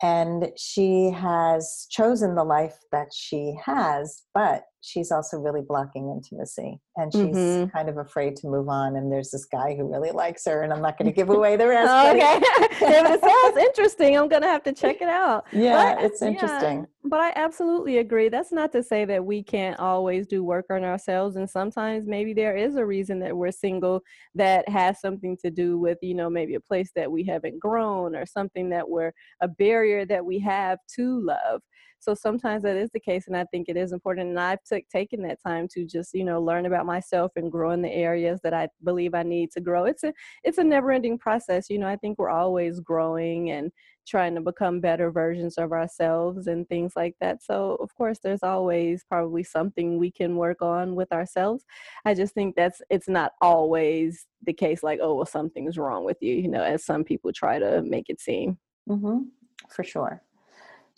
and 0.01 0.51
she 0.55 1.09
has 1.09 1.87
chosen 1.89 2.35
the 2.35 2.43
life 2.43 2.77
that 2.91 3.07
she 3.11 3.55
has 3.65 4.21
but 4.33 4.61
she's 4.87 5.11
also 5.11 5.37
really 5.37 5.61
blocking 5.61 6.09
intimacy 6.09 6.79
and 6.95 7.11
she's 7.11 7.35
mm-hmm. 7.35 7.69
kind 7.75 7.89
of 7.89 7.97
afraid 7.97 8.35
to 8.37 8.47
move 8.47 8.69
on 8.69 8.95
and 8.95 9.11
there's 9.11 9.29
this 9.31 9.45
guy 9.45 9.75
who 9.75 9.91
really 9.91 10.11
likes 10.11 10.45
her 10.45 10.63
and 10.63 10.71
i'm 10.71 10.81
not 10.81 10.97
going 10.97 11.05
to 11.05 11.11
give 11.11 11.29
away 11.29 11.57
the 11.57 11.67
rest 11.67 12.15
okay. 12.15 12.39
it 12.41 13.21
sounds 13.21 13.57
interesting 13.57 14.17
i'm 14.17 14.29
going 14.29 14.41
to 14.41 14.47
have 14.47 14.63
to 14.63 14.73
check 14.77 15.01
it 15.01 15.09
out. 15.09 15.45
Yeah 15.51 15.95
but, 15.95 16.03
it's 16.05 16.21
interesting. 16.21 16.79
yeah, 16.79 16.85
but 17.03 17.19
i 17.19 17.33
absolutely 17.35 17.97
agree. 17.97 18.29
That's 18.29 18.51
not 18.51 18.71
to 18.71 18.83
say 18.83 19.05
that 19.05 19.23
we 19.23 19.43
can't 19.43 19.79
always 19.79 20.27
do 20.27 20.43
work 20.43 20.65
on 20.69 20.83
ourselves 20.83 21.35
and 21.35 21.49
sometimes 21.49 22.07
maybe 22.07 22.33
there 22.33 22.55
is 22.55 22.75
a 22.75 22.85
reason 22.85 23.19
that 23.19 23.35
we're 23.35 23.51
single 23.51 24.01
that 24.35 24.67
has 24.69 25.01
something 25.01 25.37
to 25.43 25.51
do 25.51 25.77
with 25.77 25.97
you 26.01 26.15
know 26.15 26.29
maybe 26.29 26.55
a 26.55 26.59
place 26.59 26.91
that 26.95 27.11
we 27.11 27.23
haven't 27.23 27.59
grown 27.59 28.15
or 28.15 28.25
something 28.25 28.69
that 28.69 28.87
we're 28.87 29.11
a 29.41 29.47
barrier 29.47 30.05
that 30.05 30.25
we 30.25 30.39
have 30.39 30.79
to 30.95 31.19
love 31.21 31.61
so 31.99 32.13
sometimes 32.13 32.63
that 32.63 32.77
is 32.77 32.89
the 32.93 32.99
case, 32.99 33.27
and 33.27 33.35
I 33.35 33.45
think 33.45 33.67
it 33.69 33.77
is 33.77 33.91
important. 33.91 34.29
And 34.29 34.39
I've 34.39 34.63
took 34.63 34.87
taken 34.89 35.21
that 35.23 35.39
time 35.45 35.67
to 35.73 35.85
just 35.85 36.13
you 36.13 36.23
know 36.23 36.41
learn 36.41 36.65
about 36.65 36.85
myself 36.85 37.31
and 37.35 37.51
grow 37.51 37.71
in 37.71 37.81
the 37.81 37.91
areas 37.91 38.39
that 38.43 38.53
I 38.53 38.69
believe 38.83 39.13
I 39.13 39.23
need 39.23 39.51
to 39.51 39.61
grow. 39.61 39.85
It's 39.85 40.03
a 40.03 40.13
it's 40.43 40.57
a 40.57 40.63
never 40.63 40.91
ending 40.91 41.17
process. 41.17 41.69
You 41.69 41.79
know, 41.79 41.87
I 41.87 41.95
think 41.95 42.17
we're 42.17 42.29
always 42.29 42.79
growing 42.79 43.51
and 43.51 43.71
trying 44.07 44.33
to 44.35 44.41
become 44.41 44.79
better 44.79 45.11
versions 45.11 45.57
of 45.57 45.73
ourselves 45.73 46.47
and 46.47 46.67
things 46.67 46.93
like 46.95 47.13
that. 47.19 47.43
So, 47.43 47.77
of 47.81 47.93
course, 47.95 48.19
there's 48.23 48.43
always 48.43 49.03
probably 49.03 49.43
something 49.43 49.97
we 49.97 50.11
can 50.11 50.37
work 50.37 50.61
on 50.61 50.95
with 50.95 51.11
ourselves. 51.11 51.65
I 52.05 52.13
just 52.13 52.33
think 52.33 52.55
that's 52.55 52.81
it's 52.89 53.09
not 53.09 53.33
always 53.41 54.25
the 54.43 54.53
case 54.53 54.81
like, 54.81 54.99
oh, 55.01 55.15
well, 55.15 55.25
something's 55.25 55.77
wrong 55.77 56.05
with 56.05 56.17
you, 56.21 56.33
you 56.35 56.47
know, 56.47 56.63
as 56.63 56.85
some 56.85 57.03
people 57.03 57.31
try 57.33 57.59
to 57.59 57.81
make 57.83 58.09
it 58.09 58.21
seem. 58.21 58.57
Mm-hmm. 58.89 59.23
For 59.69 59.83
sure. 59.83 60.23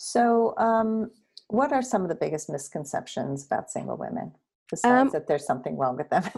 So, 0.01 0.53
um, 0.57 1.11
what 1.49 1.73
are 1.73 1.81
some 1.81 2.03
of 2.03 2.09
the 2.09 2.15
biggest 2.15 2.49
misconceptions 2.49 3.45
about 3.45 3.69
single 3.69 3.97
women? 3.97 4.31
besides 4.69 5.07
um, 5.07 5.09
that 5.09 5.27
there's 5.27 5.45
something 5.45 5.75
wrong 5.77 5.97
with 5.97 6.09
them 6.09 6.23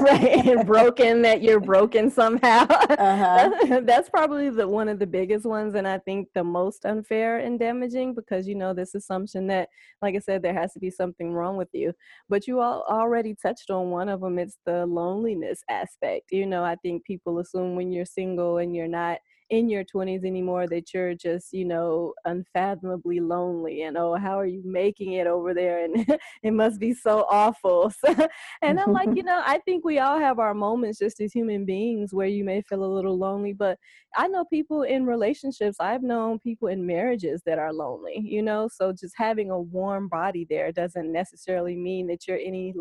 right 0.00 0.64
broken 0.66 1.22
that 1.22 1.42
you're 1.42 1.60
broken 1.60 2.10
somehow 2.10 2.62
uh-huh. 2.62 3.80
that's 3.84 4.08
probably 4.08 4.50
the 4.50 4.66
one 4.66 4.88
of 4.88 4.98
the 4.98 5.06
biggest 5.06 5.44
ones 5.44 5.74
and 5.74 5.86
i 5.86 5.98
think 5.98 6.28
the 6.34 6.44
most 6.44 6.84
unfair 6.84 7.38
and 7.38 7.58
damaging 7.58 8.14
because 8.14 8.46
you 8.46 8.54
know 8.54 8.72
this 8.72 8.94
assumption 8.94 9.46
that 9.46 9.68
like 10.00 10.14
i 10.14 10.18
said 10.18 10.42
there 10.42 10.54
has 10.54 10.72
to 10.72 10.78
be 10.78 10.90
something 10.90 11.32
wrong 11.32 11.56
with 11.56 11.68
you 11.72 11.92
but 12.28 12.46
you 12.46 12.60
all 12.60 12.84
already 12.88 13.34
touched 13.34 13.70
on 13.70 13.90
one 13.90 14.08
of 14.08 14.20
them 14.20 14.38
it's 14.38 14.58
the 14.64 14.86
loneliness 14.86 15.62
aspect 15.68 16.30
you 16.30 16.46
know 16.46 16.62
i 16.62 16.76
think 16.76 17.04
people 17.04 17.40
assume 17.40 17.74
when 17.74 17.90
you're 17.90 18.04
single 18.04 18.58
and 18.58 18.76
you're 18.76 18.86
not 18.86 19.18
in 19.52 19.68
your 19.68 19.84
20s 19.84 20.24
anymore 20.24 20.66
that 20.66 20.94
you're 20.94 21.14
just 21.14 21.52
you 21.52 21.64
know 21.66 22.14
unfathomably 22.24 23.20
lonely 23.20 23.82
and 23.82 23.98
oh 23.98 24.14
how 24.14 24.38
are 24.38 24.46
you 24.46 24.62
making 24.64 25.12
it 25.12 25.26
over 25.26 25.52
there? 25.54 25.84
And 25.84 25.94
it 26.42 26.52
must 26.52 26.80
be 26.80 26.94
so 26.94 27.26
awful. 27.30 27.92
And 28.62 28.80
i'm 28.80 28.92
like 28.92 29.10
you 29.16 29.22
know 29.22 29.42
i 29.44 29.58
think 29.58 29.84
we 29.84 29.98
all 29.98 30.18
have 30.18 30.38
our 30.38 30.54
moments 30.54 30.98
just 30.98 31.20
as 31.20 31.32
human 31.32 31.64
beings 31.64 32.14
where 32.14 32.26
you 32.26 32.44
may 32.44 32.62
feel 32.62 32.84
a 32.84 32.94
little 32.96 33.18
lonely 33.18 33.52
but 33.52 33.78
i 34.16 34.26
know 34.28 34.44
people 34.46 34.82
in 34.82 35.04
relationships 35.04 35.76
i've 35.80 36.02
known 36.02 36.38
people 36.38 36.68
in 36.68 36.86
marriages 36.86 37.42
that 37.44 37.58
are 37.58 37.72
lonely 37.72 38.20
you 38.24 38.42
know? 38.42 38.68
So 38.72 38.92
just 38.92 39.14
having 39.16 39.50
a 39.50 39.60
warm 39.60 40.08
body 40.08 40.46
there 40.48 40.72
doesn't 40.72 41.12
necessarily 41.12 41.76
mean 41.76 42.06
that 42.08 42.26
you're 42.26 42.38
any 42.38 42.74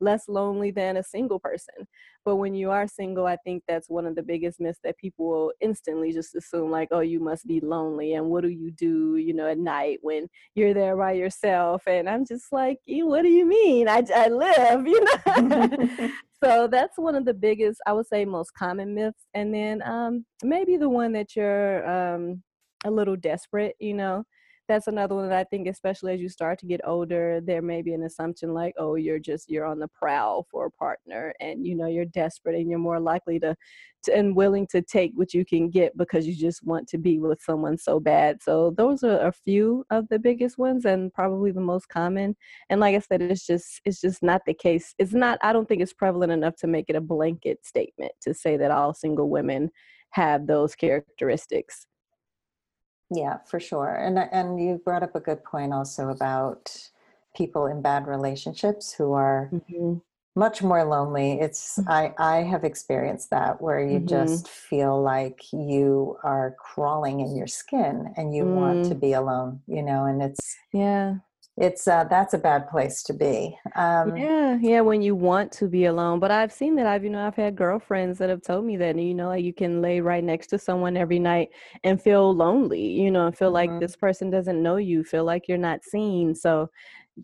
less 0.00 0.28
lonely 0.28 0.70
than 0.70 0.96
a 0.96 1.02
single 1.02 1.38
person. 1.38 1.86
But 2.24 2.36
when 2.36 2.54
you 2.54 2.70
are 2.70 2.86
single, 2.88 3.26
I 3.26 3.36
think 3.36 3.62
that's 3.66 3.88
one 3.88 4.06
of 4.06 4.16
the 4.16 4.22
biggest 4.22 4.60
myths 4.60 4.80
that 4.82 4.98
people 4.98 5.28
will 5.28 5.52
instantly 5.60 6.12
just 6.12 6.34
assume, 6.34 6.70
like, 6.70 6.88
oh, 6.90 7.00
you 7.00 7.20
must 7.20 7.46
be 7.46 7.60
lonely. 7.60 8.14
And 8.14 8.26
what 8.26 8.42
do 8.42 8.48
you 8.48 8.70
do, 8.72 9.16
you 9.16 9.32
know, 9.32 9.46
at 9.46 9.58
night 9.58 9.98
when 10.02 10.28
you're 10.54 10.74
there 10.74 10.96
by 10.96 11.12
yourself? 11.12 11.82
And 11.86 12.08
I'm 12.08 12.24
just 12.26 12.52
like, 12.52 12.78
what 12.86 13.22
do 13.22 13.28
you 13.28 13.46
mean? 13.46 13.88
I, 13.88 14.04
I 14.14 14.28
live, 14.28 14.86
you 14.86 15.04
know? 15.04 16.10
so 16.44 16.66
that's 16.66 16.98
one 16.98 17.14
of 17.14 17.24
the 17.24 17.34
biggest, 17.34 17.80
I 17.86 17.92
would 17.92 18.06
say, 18.06 18.24
most 18.24 18.52
common 18.54 18.94
myths. 18.94 19.26
And 19.34 19.54
then 19.54 19.82
um, 19.82 20.24
maybe 20.42 20.76
the 20.76 20.88
one 20.88 21.12
that 21.12 21.36
you're 21.36 21.88
um, 21.88 22.42
a 22.84 22.90
little 22.90 23.16
desperate, 23.16 23.76
you 23.78 23.94
know 23.94 24.24
that's 24.68 24.86
another 24.86 25.14
one 25.14 25.28
that 25.28 25.38
I 25.38 25.44
think, 25.44 25.68
especially 25.68 26.14
as 26.14 26.20
you 26.20 26.28
start 26.28 26.58
to 26.60 26.66
get 26.66 26.80
older, 26.84 27.40
there 27.40 27.62
may 27.62 27.82
be 27.82 27.94
an 27.94 28.02
assumption 28.04 28.52
like, 28.52 28.74
oh, 28.78 28.94
you're 28.96 29.18
just 29.18 29.50
you're 29.50 29.64
on 29.64 29.78
the 29.78 29.88
prowl 29.88 30.46
for 30.50 30.66
a 30.66 30.70
partner, 30.70 31.32
and 31.40 31.66
you 31.66 31.74
know 31.74 31.86
you're 31.86 32.04
desperate, 32.04 32.56
and 32.56 32.68
you're 32.68 32.78
more 32.78 33.00
likely 33.00 33.38
to, 33.40 33.56
to 34.04 34.16
and 34.16 34.36
willing 34.36 34.66
to 34.68 34.82
take 34.82 35.12
what 35.14 35.34
you 35.34 35.44
can 35.44 35.70
get 35.70 35.96
because 35.96 36.26
you 36.26 36.34
just 36.34 36.64
want 36.64 36.88
to 36.88 36.98
be 36.98 37.18
with 37.18 37.40
someone 37.42 37.78
so 37.78 38.00
bad. 38.00 38.42
So 38.42 38.74
those 38.76 39.02
are 39.02 39.26
a 39.26 39.32
few 39.32 39.84
of 39.90 40.08
the 40.08 40.18
biggest 40.18 40.58
ones, 40.58 40.84
and 40.84 41.12
probably 41.12 41.52
the 41.52 41.60
most 41.60 41.88
common. 41.88 42.36
And 42.70 42.80
like 42.80 42.96
I 42.96 43.00
said, 43.00 43.22
it's 43.22 43.46
just 43.46 43.80
it's 43.84 44.00
just 44.00 44.22
not 44.22 44.42
the 44.46 44.54
case. 44.54 44.94
It's 44.98 45.14
not. 45.14 45.38
I 45.42 45.52
don't 45.52 45.68
think 45.68 45.82
it's 45.82 45.92
prevalent 45.92 46.32
enough 46.32 46.56
to 46.56 46.66
make 46.66 46.86
it 46.88 46.96
a 46.96 47.00
blanket 47.00 47.64
statement 47.64 48.12
to 48.22 48.34
say 48.34 48.56
that 48.56 48.70
all 48.70 48.94
single 48.94 49.30
women 49.30 49.70
have 50.10 50.46
those 50.46 50.74
characteristics. 50.74 51.86
Yeah, 53.10 53.38
for 53.46 53.60
sure. 53.60 53.94
And 53.94 54.18
and 54.18 54.60
you 54.60 54.80
brought 54.84 55.02
up 55.02 55.14
a 55.14 55.20
good 55.20 55.44
point 55.44 55.72
also 55.72 56.08
about 56.08 56.90
people 57.36 57.66
in 57.66 57.82
bad 57.82 58.06
relationships 58.06 58.92
who 58.92 59.12
are 59.12 59.50
mm-hmm. 59.52 59.94
much 60.34 60.62
more 60.62 60.84
lonely. 60.84 61.38
It's 61.40 61.78
mm-hmm. 61.78 61.90
I 61.90 62.14
I 62.18 62.36
have 62.42 62.64
experienced 62.64 63.30
that 63.30 63.60
where 63.60 63.80
you 63.80 63.98
mm-hmm. 63.98 64.08
just 64.08 64.48
feel 64.48 65.00
like 65.00 65.40
you 65.52 66.18
are 66.24 66.56
crawling 66.58 67.20
in 67.20 67.36
your 67.36 67.46
skin 67.46 68.12
and 68.16 68.34
you 68.34 68.44
want 68.44 68.86
to 68.86 68.94
mm. 68.94 69.00
be 69.00 69.12
alone, 69.12 69.60
you 69.68 69.82
know, 69.82 70.06
and 70.06 70.20
it's 70.22 70.56
yeah 70.72 71.16
it's 71.56 71.88
uh, 71.88 72.04
that's 72.04 72.34
a 72.34 72.38
bad 72.38 72.68
place 72.68 73.02
to 73.02 73.14
be 73.14 73.56
um, 73.76 74.14
yeah 74.16 74.58
yeah 74.60 74.80
when 74.80 75.00
you 75.00 75.14
want 75.14 75.50
to 75.50 75.66
be 75.66 75.86
alone 75.86 76.20
but 76.20 76.30
i've 76.30 76.52
seen 76.52 76.74
that 76.76 76.86
i've 76.86 77.02
you 77.02 77.10
know 77.10 77.26
i've 77.26 77.34
had 77.34 77.56
girlfriends 77.56 78.18
that 78.18 78.28
have 78.28 78.42
told 78.42 78.64
me 78.64 78.76
that 78.76 78.96
you 78.98 79.14
know 79.14 79.28
like 79.28 79.44
you 79.44 79.54
can 79.54 79.80
lay 79.80 80.00
right 80.00 80.22
next 80.22 80.48
to 80.48 80.58
someone 80.58 80.96
every 80.96 81.18
night 81.18 81.48
and 81.82 82.00
feel 82.00 82.34
lonely 82.34 82.86
you 82.86 83.10
know 83.10 83.26
and 83.26 83.38
feel 83.38 83.48
mm-hmm. 83.48 83.72
like 83.72 83.80
this 83.80 83.96
person 83.96 84.28
doesn't 84.28 84.62
know 84.62 84.76
you 84.76 85.02
feel 85.02 85.24
like 85.24 85.48
you're 85.48 85.56
not 85.56 85.82
seen 85.82 86.34
so 86.34 86.68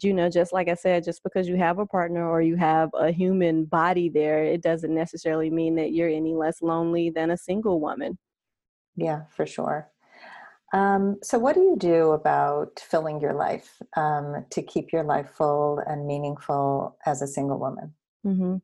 you 0.00 0.14
know 0.14 0.30
just 0.30 0.54
like 0.54 0.68
i 0.68 0.74
said 0.74 1.04
just 1.04 1.22
because 1.22 1.46
you 1.46 1.56
have 1.56 1.78
a 1.78 1.86
partner 1.86 2.26
or 2.26 2.40
you 2.40 2.56
have 2.56 2.88
a 2.94 3.12
human 3.12 3.66
body 3.66 4.08
there 4.08 4.42
it 4.42 4.62
doesn't 4.62 4.94
necessarily 4.94 5.50
mean 5.50 5.74
that 5.74 5.92
you're 5.92 6.08
any 6.08 6.34
less 6.34 6.62
lonely 6.62 7.10
than 7.10 7.32
a 7.32 7.36
single 7.36 7.80
woman 7.80 8.16
yeah 8.96 9.22
for 9.36 9.44
sure 9.44 9.91
um, 10.72 11.18
so, 11.22 11.38
what 11.38 11.54
do 11.54 11.60
you 11.60 11.76
do 11.78 12.12
about 12.12 12.80
filling 12.80 13.20
your 13.20 13.34
life 13.34 13.80
um, 13.96 14.46
to 14.50 14.62
keep 14.62 14.92
your 14.92 15.04
life 15.04 15.30
full 15.30 15.78
and 15.86 16.06
meaningful 16.06 16.96
as 17.04 17.22
a 17.22 17.26
single 17.26 17.58
woman? 17.58 17.94
Mm-hmm. 18.24 18.58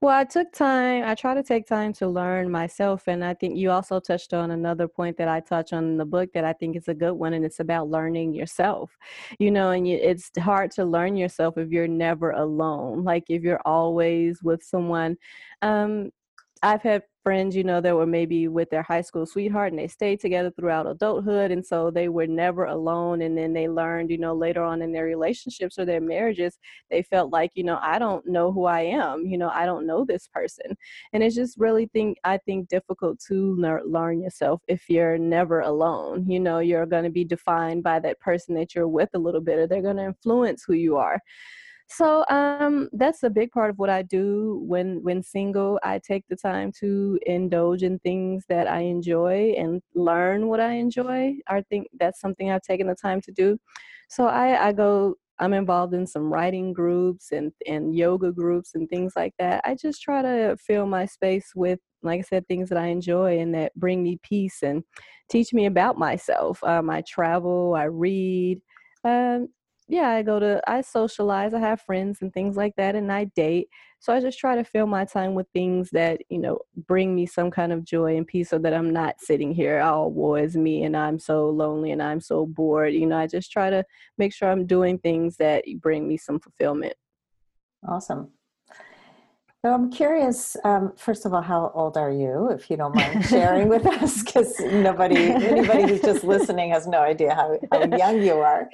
Well, 0.00 0.16
I 0.16 0.24
took 0.24 0.52
time, 0.52 1.04
I 1.04 1.14
try 1.14 1.34
to 1.34 1.42
take 1.42 1.66
time 1.66 1.92
to 1.94 2.08
learn 2.08 2.50
myself. 2.50 3.06
And 3.06 3.24
I 3.24 3.34
think 3.34 3.56
you 3.56 3.70
also 3.70 4.00
touched 4.00 4.34
on 4.34 4.50
another 4.50 4.88
point 4.88 5.16
that 5.18 5.28
I 5.28 5.38
touch 5.40 5.72
on 5.72 5.84
in 5.84 5.96
the 5.96 6.04
book 6.04 6.30
that 6.34 6.44
I 6.44 6.52
think 6.52 6.76
is 6.76 6.88
a 6.88 6.94
good 6.94 7.12
one. 7.12 7.32
And 7.32 7.44
it's 7.44 7.60
about 7.60 7.88
learning 7.88 8.34
yourself. 8.34 8.96
You 9.38 9.52
know, 9.52 9.70
and 9.70 9.86
you, 9.86 9.96
it's 9.96 10.30
hard 10.38 10.72
to 10.72 10.84
learn 10.84 11.16
yourself 11.16 11.56
if 11.56 11.70
you're 11.70 11.86
never 11.86 12.32
alone. 12.32 13.04
Like 13.04 13.24
if 13.28 13.42
you're 13.42 13.62
always 13.64 14.42
with 14.42 14.64
someone. 14.64 15.16
Um, 15.62 16.10
I've 16.62 16.82
had 16.82 17.02
friends, 17.26 17.56
you 17.56 17.64
know, 17.64 17.80
that 17.80 17.96
were 17.96 18.06
maybe 18.06 18.46
with 18.46 18.70
their 18.70 18.84
high 18.84 19.00
school 19.00 19.26
sweetheart 19.26 19.72
and 19.72 19.80
they 19.80 19.88
stayed 19.88 20.20
together 20.20 20.48
throughout 20.52 20.86
adulthood. 20.86 21.50
And 21.50 21.66
so 21.66 21.90
they 21.90 22.08
were 22.08 22.28
never 22.28 22.66
alone. 22.66 23.20
And 23.22 23.36
then 23.36 23.52
they 23.52 23.68
learned, 23.68 24.12
you 24.12 24.18
know, 24.18 24.32
later 24.32 24.62
on 24.62 24.80
in 24.80 24.92
their 24.92 25.06
relationships 25.06 25.76
or 25.76 25.84
their 25.84 26.00
marriages, 26.00 26.56
they 26.88 27.02
felt 27.02 27.32
like, 27.32 27.50
you 27.54 27.64
know, 27.64 27.80
I 27.82 27.98
don't 27.98 28.24
know 28.28 28.52
who 28.52 28.66
I 28.66 28.82
am. 28.82 29.26
You 29.26 29.38
know, 29.38 29.48
I 29.48 29.66
don't 29.66 29.88
know 29.88 30.04
this 30.04 30.28
person. 30.28 30.76
And 31.12 31.24
it's 31.24 31.34
just 31.34 31.58
really 31.58 31.90
think, 31.92 32.16
I 32.22 32.38
think 32.38 32.68
difficult 32.68 33.18
to 33.26 33.56
learn 33.56 34.22
yourself 34.22 34.62
if 34.68 34.88
you're 34.88 35.18
never 35.18 35.62
alone. 35.62 36.30
You 36.30 36.38
know, 36.38 36.60
you're 36.60 36.86
going 36.86 37.02
to 37.02 37.10
be 37.10 37.24
defined 37.24 37.82
by 37.82 37.98
that 37.98 38.20
person 38.20 38.54
that 38.54 38.76
you're 38.76 38.86
with 38.86 39.08
a 39.14 39.18
little 39.18 39.40
bit, 39.40 39.58
or 39.58 39.66
they're 39.66 39.82
going 39.82 39.96
to 39.96 40.04
influence 40.04 40.62
who 40.64 40.74
you 40.74 40.96
are. 40.96 41.20
So 41.88 42.24
um, 42.28 42.88
that's 42.92 43.22
a 43.22 43.30
big 43.30 43.52
part 43.52 43.70
of 43.70 43.78
what 43.78 43.90
I 43.90 44.02
do 44.02 44.60
when 44.66 45.02
when 45.02 45.22
single. 45.22 45.78
I 45.84 46.00
take 46.00 46.24
the 46.28 46.36
time 46.36 46.72
to 46.80 47.18
indulge 47.26 47.82
in 47.82 47.98
things 48.00 48.44
that 48.48 48.66
I 48.66 48.80
enjoy 48.80 49.54
and 49.56 49.80
learn 49.94 50.48
what 50.48 50.60
I 50.60 50.72
enjoy. 50.72 51.36
I 51.48 51.62
think 51.70 51.86
that's 51.98 52.20
something 52.20 52.50
I've 52.50 52.62
taken 52.62 52.88
the 52.88 52.96
time 52.96 53.20
to 53.22 53.32
do. 53.32 53.58
So 54.08 54.26
I, 54.26 54.68
I 54.68 54.72
go. 54.72 55.14
I'm 55.38 55.52
involved 55.52 55.92
in 55.94 56.06
some 56.06 56.32
writing 56.32 56.72
groups 56.72 57.30
and 57.32 57.52
and 57.66 57.94
yoga 57.94 58.32
groups 58.32 58.74
and 58.74 58.88
things 58.88 59.12
like 59.16 59.34
that. 59.38 59.60
I 59.64 59.74
just 59.74 60.02
try 60.02 60.22
to 60.22 60.56
fill 60.58 60.86
my 60.86 61.04
space 61.06 61.52
with, 61.54 61.78
like 62.02 62.20
I 62.20 62.22
said, 62.22 62.48
things 62.48 62.68
that 62.70 62.78
I 62.78 62.86
enjoy 62.86 63.38
and 63.38 63.54
that 63.54 63.74
bring 63.76 64.02
me 64.02 64.18
peace 64.22 64.62
and 64.62 64.82
teach 65.30 65.52
me 65.52 65.66
about 65.66 65.98
myself. 65.98 66.62
Um, 66.64 66.90
I 66.90 67.02
travel. 67.06 67.74
I 67.76 67.84
read. 67.84 68.60
Um, 69.04 69.48
yeah, 69.88 70.08
I 70.10 70.22
go 70.22 70.40
to, 70.40 70.60
I 70.66 70.80
socialize, 70.80 71.54
I 71.54 71.60
have 71.60 71.80
friends 71.80 72.18
and 72.20 72.32
things 72.32 72.56
like 72.56 72.74
that, 72.76 72.96
and 72.96 73.10
I 73.12 73.24
date. 73.24 73.68
So 74.00 74.12
I 74.12 74.20
just 74.20 74.38
try 74.38 74.56
to 74.56 74.64
fill 74.64 74.86
my 74.86 75.04
time 75.04 75.34
with 75.34 75.46
things 75.52 75.90
that, 75.90 76.20
you 76.28 76.38
know, 76.38 76.58
bring 76.86 77.14
me 77.14 77.26
some 77.26 77.50
kind 77.50 77.72
of 77.72 77.84
joy 77.84 78.16
and 78.16 78.26
peace 78.26 78.50
so 78.50 78.58
that 78.58 78.74
I'm 78.74 78.92
not 78.92 79.20
sitting 79.20 79.52
here, 79.54 79.80
oh, 79.84 80.08
woe 80.08 80.34
is 80.34 80.56
me, 80.56 80.82
and 80.84 80.96
I'm 80.96 81.18
so 81.18 81.48
lonely 81.50 81.92
and 81.92 82.02
I'm 82.02 82.20
so 82.20 82.46
bored. 82.46 82.94
You 82.94 83.06
know, 83.06 83.16
I 83.16 83.26
just 83.26 83.52
try 83.52 83.70
to 83.70 83.84
make 84.18 84.34
sure 84.34 84.50
I'm 84.50 84.66
doing 84.66 84.98
things 84.98 85.36
that 85.36 85.64
bring 85.80 86.08
me 86.08 86.16
some 86.16 86.40
fulfillment. 86.40 86.94
Awesome. 87.86 88.35
So 89.66 89.74
I'm 89.74 89.90
curious, 89.90 90.56
um, 90.62 90.92
first 90.96 91.26
of 91.26 91.34
all, 91.34 91.42
how 91.42 91.72
old 91.74 91.96
are 91.96 92.12
you, 92.12 92.50
if 92.50 92.70
you 92.70 92.76
don't 92.76 92.94
mind 92.94 93.24
sharing 93.28 93.66
with 93.66 93.84
us? 93.84 94.22
Because 94.22 94.60
nobody, 94.60 95.16
anybody 95.16 95.88
who's 95.88 96.02
just 96.02 96.22
listening 96.22 96.70
has 96.70 96.86
no 96.86 97.00
idea 97.00 97.34
how, 97.34 97.58
how 97.72 97.84
young 97.96 98.22
you 98.22 98.34
are. 98.34 98.68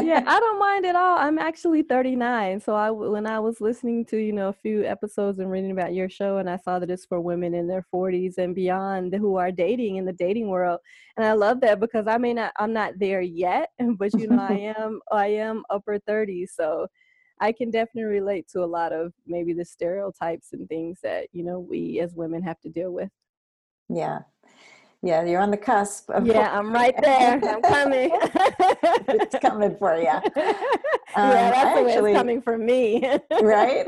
yeah, 0.00 0.22
I 0.24 0.38
don't 0.38 0.60
mind 0.60 0.86
at 0.86 0.94
all. 0.94 1.18
I'm 1.18 1.36
actually 1.36 1.82
39. 1.82 2.60
So 2.60 2.76
I, 2.76 2.92
when 2.92 3.26
I 3.26 3.40
was 3.40 3.60
listening 3.60 4.04
to, 4.04 4.16
you 4.18 4.32
know, 4.32 4.50
a 4.50 4.52
few 4.52 4.84
episodes 4.84 5.40
and 5.40 5.50
reading 5.50 5.72
about 5.72 5.94
your 5.94 6.08
show, 6.08 6.36
and 6.36 6.48
I 6.48 6.58
saw 6.58 6.78
that 6.78 6.90
it's 6.90 7.04
for 7.04 7.20
women 7.20 7.52
in 7.52 7.66
their 7.66 7.84
40s 7.92 8.38
and 8.38 8.54
beyond 8.54 9.12
who 9.12 9.34
are 9.34 9.50
dating 9.50 9.96
in 9.96 10.04
the 10.04 10.12
dating 10.12 10.46
world. 10.46 10.78
And 11.16 11.26
I 11.26 11.32
love 11.32 11.60
that 11.62 11.80
because 11.80 12.06
I 12.06 12.18
may 12.18 12.34
not, 12.34 12.52
I'm 12.56 12.72
not 12.72 13.00
there 13.00 13.20
yet, 13.20 13.70
but, 13.98 14.14
you 14.14 14.28
know, 14.28 14.46
I 14.48 14.74
am, 14.78 15.00
I 15.10 15.26
am 15.26 15.64
upper 15.70 15.98
30s. 15.98 16.50
So 16.54 16.86
I 17.40 17.52
can 17.52 17.70
definitely 17.70 18.10
relate 18.10 18.48
to 18.52 18.64
a 18.64 18.66
lot 18.66 18.92
of 18.92 19.12
maybe 19.26 19.52
the 19.52 19.64
stereotypes 19.64 20.52
and 20.52 20.68
things 20.68 20.98
that, 21.02 21.28
you 21.32 21.44
know, 21.44 21.60
we 21.60 22.00
as 22.00 22.14
women 22.14 22.42
have 22.42 22.60
to 22.60 22.68
deal 22.68 22.92
with. 22.92 23.10
Yeah. 23.88 24.20
Yeah, 25.02 25.24
you're 25.24 25.40
on 25.40 25.52
the 25.52 25.56
cusp. 25.56 26.10
yeah, 26.24 26.58
I'm 26.58 26.72
right 26.72 26.94
there. 27.00 27.40
I'm 27.42 27.62
coming. 27.62 28.10
it's 28.20 29.38
coming 29.38 29.76
for 29.76 29.96
you. 29.96 30.20
Um, 31.16 31.30
yeah, 31.30 31.50
that's 31.50 31.78
actually, 31.78 32.12
it's 32.12 32.18
coming 32.18 32.42
for 32.42 32.58
me. 32.58 33.02
right? 33.42 33.86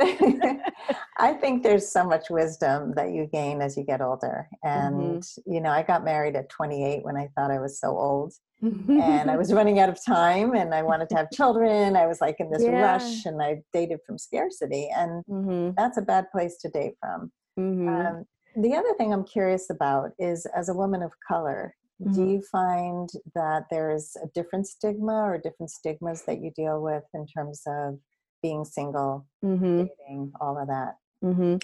I 1.18 1.34
think 1.34 1.62
there's 1.62 1.86
so 1.86 2.02
much 2.02 2.30
wisdom 2.30 2.94
that 2.96 3.12
you 3.12 3.26
gain 3.26 3.60
as 3.60 3.76
you 3.76 3.84
get 3.84 4.00
older. 4.00 4.48
And, 4.64 4.96
mm-hmm. 4.96 5.52
you 5.52 5.60
know, 5.60 5.68
I 5.68 5.82
got 5.82 6.02
married 6.02 6.34
at 6.34 6.48
28 6.48 7.04
when 7.04 7.18
I 7.18 7.28
thought 7.36 7.50
I 7.50 7.58
was 7.58 7.78
so 7.78 7.88
old. 7.88 8.32
and 8.62 9.30
I 9.30 9.36
was 9.36 9.52
running 9.52 9.80
out 9.80 9.90
of 9.90 10.02
time 10.02 10.54
and 10.54 10.74
I 10.74 10.82
wanted 10.82 11.10
to 11.10 11.16
have 11.16 11.30
children. 11.30 11.94
I 11.94 12.06
was 12.06 12.22
like 12.22 12.36
in 12.38 12.50
this 12.50 12.62
yeah. 12.62 12.80
rush 12.80 13.26
and 13.26 13.42
I 13.42 13.62
dated 13.74 14.00
from 14.06 14.16
scarcity. 14.16 14.88
And 14.96 15.22
mm-hmm. 15.26 15.72
that's 15.76 15.98
a 15.98 16.02
bad 16.02 16.24
place 16.32 16.56
to 16.62 16.70
date 16.70 16.94
from. 17.00 17.30
Mm-hmm. 17.58 17.88
Um, 17.88 18.24
the 18.57 18.75
other 18.75 18.95
thing 18.97 19.12
I'm 19.12 19.25
curious 19.25 19.71
about 19.71 20.11
is 20.19 20.47
as 20.57 20.69
a 20.69 20.75
woman 20.75 21.02
of 21.02 21.12
color, 21.26 21.75
mm-hmm. 22.02 22.12
do 22.14 22.30
you 22.30 22.42
find 22.50 23.09
that 23.35 23.64
there's 23.71 24.16
a 24.23 24.26
different 24.35 24.66
stigma 24.66 25.23
or 25.23 25.38
different 25.38 25.71
stigmas 25.71 26.23
that 26.23 26.40
you 26.40 26.50
deal 26.50 26.83
with 26.83 27.04
in 27.14 27.26
terms 27.26 27.62
of 27.66 27.99
being 28.42 28.64
single, 28.64 29.26
mm-hmm. 29.45 29.85
dating, 29.85 30.33
all 30.40 30.59
of 30.59 30.69
that? 30.69 30.97
Mm-hmm. 31.25 31.57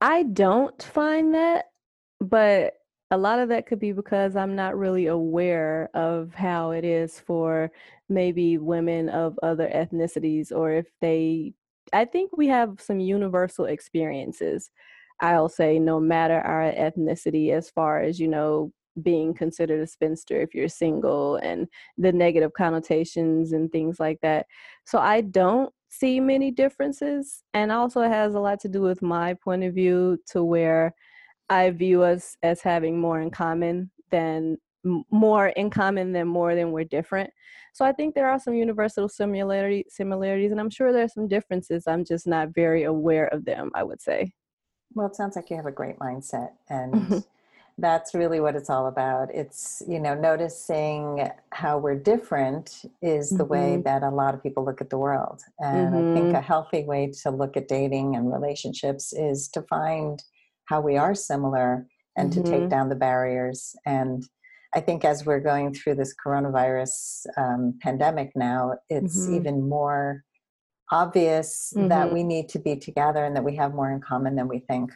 I 0.00 0.22
don't 0.22 0.82
find 0.82 1.34
that, 1.34 1.66
but 2.20 2.74
a 3.10 3.18
lot 3.18 3.38
of 3.38 3.50
that 3.50 3.66
could 3.66 3.78
be 3.78 3.92
because 3.92 4.34
I'm 4.34 4.56
not 4.56 4.76
really 4.76 5.06
aware 5.06 5.90
of 5.94 6.34
how 6.34 6.70
it 6.70 6.84
is 6.84 7.20
for 7.20 7.70
maybe 8.08 8.58
women 8.58 9.08
of 9.08 9.38
other 9.42 9.68
ethnicities 9.68 10.50
or 10.50 10.72
if 10.72 10.86
they 11.00 11.54
I 11.92 12.04
think 12.04 12.36
we 12.36 12.48
have 12.48 12.80
some 12.80 12.98
universal 12.98 13.66
experiences. 13.66 14.70
I'll 15.24 15.48
say 15.48 15.78
no 15.78 15.98
matter 15.98 16.38
our 16.40 16.70
ethnicity 16.72 17.52
as 17.52 17.70
far 17.70 18.02
as 18.02 18.20
you 18.20 18.28
know 18.28 18.72
being 19.02 19.32
considered 19.34 19.80
a 19.80 19.86
spinster 19.86 20.40
if 20.40 20.54
you're 20.54 20.68
single 20.68 21.36
and 21.36 21.66
the 21.98 22.12
negative 22.12 22.52
connotations 22.52 23.52
and 23.52 23.72
things 23.72 23.98
like 23.98 24.18
that. 24.20 24.46
So 24.84 24.98
I 24.98 25.22
don't 25.22 25.72
see 25.88 26.20
many 26.20 26.50
differences 26.50 27.42
and 27.54 27.72
also 27.72 28.02
it 28.02 28.10
has 28.10 28.34
a 28.34 28.40
lot 28.40 28.60
to 28.60 28.68
do 28.68 28.82
with 28.82 29.00
my 29.00 29.34
point 29.34 29.64
of 29.64 29.74
view 29.74 30.18
to 30.32 30.44
where 30.44 30.94
I 31.48 31.70
view 31.70 32.02
us 32.02 32.36
as 32.42 32.60
having 32.60 33.00
more 33.00 33.20
in 33.20 33.30
common 33.30 33.90
than 34.10 34.58
more 35.10 35.48
in 35.48 35.70
common 35.70 36.12
than 36.12 36.28
more 36.28 36.54
than 36.54 36.70
we're 36.70 36.84
different. 36.84 37.30
So 37.72 37.84
I 37.84 37.92
think 37.92 38.14
there 38.14 38.28
are 38.28 38.38
some 38.38 38.54
universal 38.54 39.08
similarity 39.08 39.86
similarities 39.88 40.52
and 40.52 40.60
I'm 40.60 40.70
sure 40.70 40.92
there's 40.92 41.14
some 41.14 41.28
differences. 41.28 41.86
I'm 41.86 42.04
just 42.04 42.26
not 42.26 42.54
very 42.54 42.84
aware 42.84 43.26
of 43.28 43.46
them, 43.46 43.70
I 43.74 43.82
would 43.82 44.02
say. 44.02 44.32
Well, 44.94 45.06
it 45.06 45.16
sounds 45.16 45.36
like 45.36 45.50
you 45.50 45.56
have 45.56 45.66
a 45.66 45.72
great 45.72 45.98
mindset 45.98 46.50
and 46.68 47.24
that's 47.78 48.14
really 48.14 48.40
what 48.40 48.54
it's 48.54 48.70
all 48.70 48.86
about. 48.86 49.34
It's, 49.34 49.82
you 49.88 49.98
know, 49.98 50.14
noticing 50.14 51.28
how 51.50 51.78
we're 51.78 51.96
different 51.96 52.84
is 53.02 53.30
the 53.30 53.38
mm-hmm. 53.38 53.52
way 53.52 53.82
that 53.84 54.02
a 54.02 54.10
lot 54.10 54.34
of 54.34 54.42
people 54.42 54.64
look 54.64 54.80
at 54.80 54.90
the 54.90 54.98
world. 54.98 55.42
And 55.58 55.92
mm-hmm. 55.92 56.10
I 56.10 56.14
think 56.14 56.26
mm-hmm. 56.26 56.36
a 56.36 56.40
healthy 56.40 56.84
way 56.84 57.12
to 57.22 57.30
look 57.30 57.56
at 57.56 57.68
dating 57.68 58.14
and 58.14 58.32
relationships 58.32 59.12
is 59.12 59.48
to 59.48 59.62
find 59.62 60.22
how 60.66 60.80
we 60.80 60.96
are 60.96 61.14
similar 61.14 61.86
and 62.16 62.30
mm-hmm. 62.30 62.42
to 62.42 62.50
take 62.50 62.60
mm-hmm. 62.60 62.68
down 62.68 62.88
the 62.88 62.94
barriers. 62.94 63.74
And 63.84 64.24
I 64.72 64.80
think 64.80 65.04
as 65.04 65.26
we're 65.26 65.40
going 65.40 65.74
through 65.74 65.96
this 65.96 66.14
coronavirus 66.24 67.26
um, 67.36 67.78
pandemic 67.82 68.32
now, 68.36 68.74
it's 68.88 69.26
mm-hmm. 69.26 69.34
even 69.34 69.68
more 69.68 70.24
obvious 70.90 71.72
that 71.76 72.06
mm-hmm. 72.06 72.14
we 72.14 72.22
need 72.22 72.48
to 72.50 72.58
be 72.58 72.76
together 72.76 73.24
and 73.24 73.34
that 73.36 73.44
we 73.44 73.56
have 73.56 73.74
more 73.74 73.90
in 73.90 74.00
common 74.00 74.34
than 74.36 74.48
we 74.48 74.60
think. 74.60 74.90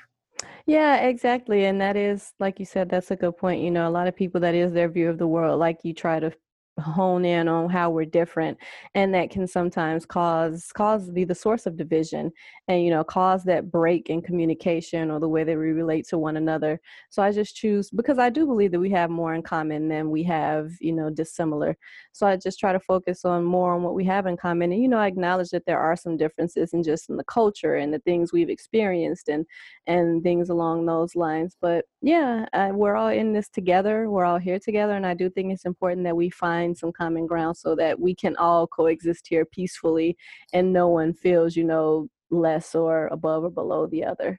Yeah, 0.66 0.96
exactly. 0.96 1.64
And 1.64 1.80
that 1.80 1.96
is, 1.96 2.32
like 2.38 2.58
you 2.58 2.66
said, 2.66 2.88
that's 2.88 3.10
a 3.10 3.16
good 3.16 3.36
point. 3.36 3.62
You 3.62 3.70
know, 3.70 3.88
a 3.88 3.90
lot 3.90 4.06
of 4.06 4.14
people, 4.14 4.40
that 4.42 4.54
is 4.54 4.72
their 4.72 4.88
view 4.88 5.08
of 5.08 5.18
the 5.18 5.26
world. 5.26 5.58
Like 5.58 5.78
you 5.82 5.94
try 5.94 6.20
to 6.20 6.32
hone 6.78 7.24
in 7.24 7.48
on 7.48 7.68
how 7.68 7.90
we're 7.90 8.04
different 8.04 8.58
and 8.94 9.14
that 9.14 9.30
can 9.30 9.46
sometimes 9.46 10.06
cause 10.06 10.70
cause 10.74 11.10
be 11.10 11.24
the 11.24 11.34
source 11.34 11.66
of 11.66 11.76
division 11.76 12.30
and 12.68 12.84
you 12.84 12.90
know 12.90 13.04
cause 13.04 13.44
that 13.44 13.70
break 13.70 14.08
in 14.10 14.22
communication 14.22 15.10
or 15.10 15.20
the 15.20 15.28
way 15.28 15.44
that 15.44 15.56
we 15.56 15.72
relate 15.72 16.06
to 16.08 16.18
one 16.18 16.36
another. 16.36 16.80
So 17.10 17.22
i 17.22 17.32
just 17.32 17.56
choose 17.56 17.90
because 17.90 18.18
i 18.18 18.30
do 18.30 18.46
believe 18.46 18.72
that 18.72 18.80
we 18.80 18.90
have 18.90 19.10
more 19.10 19.34
in 19.34 19.42
common 19.42 19.88
than 19.88 20.10
we 20.10 20.22
have 20.24 20.72
you 20.80 20.92
know 20.92 21.10
dissimilar. 21.10 21.76
So 22.12 22.26
i 22.26 22.36
just 22.36 22.58
try 22.58 22.72
to 22.72 22.80
focus 22.80 23.24
on 23.24 23.44
more 23.44 23.74
on 23.74 23.82
what 23.82 23.94
we 23.94 24.04
have 24.04 24.26
in 24.26 24.36
common 24.36 24.72
and 24.72 24.82
you 24.82 24.88
know 24.88 24.98
i 24.98 25.06
acknowledge 25.06 25.50
that 25.50 25.66
there 25.66 25.80
are 25.80 25.96
some 25.96 26.16
differences 26.16 26.72
in 26.72 26.82
just 26.82 27.08
in 27.10 27.16
the 27.16 27.24
culture 27.24 27.76
and 27.76 27.92
the 27.92 27.98
things 28.00 28.32
we've 28.32 28.50
experienced 28.50 29.28
and 29.28 29.46
and 29.86 30.22
things 30.22 30.50
along 30.50 30.86
those 30.86 31.16
lines. 31.16 31.56
But 31.60 31.86
yeah 32.02 32.46
uh, 32.52 32.70
we're 32.72 32.94
all 32.94 33.08
in 33.08 33.32
this 33.32 33.48
together 33.48 34.08
we're 34.08 34.24
all 34.24 34.38
here 34.38 34.58
together 34.60 34.92
and 34.92 35.04
i 35.04 35.14
do 35.14 35.28
think 35.28 35.52
it's 35.52 35.64
important 35.64 36.04
that 36.04 36.16
we 36.16 36.30
find 36.30 36.67
find 36.68 36.76
some 36.76 36.92
common 36.92 37.26
ground 37.26 37.56
so 37.56 37.74
that 37.76 37.98
we 37.98 38.14
can 38.14 38.36
all 38.36 38.66
coexist 38.66 39.26
here 39.28 39.44
peacefully 39.44 40.16
and 40.52 40.72
no 40.72 40.88
one 40.88 41.14
feels, 41.14 41.56
you 41.56 41.64
know, 41.64 42.08
less 42.30 42.74
or 42.74 43.06
above 43.08 43.44
or 43.44 43.50
below 43.50 43.86
the 43.86 44.04
other. 44.04 44.38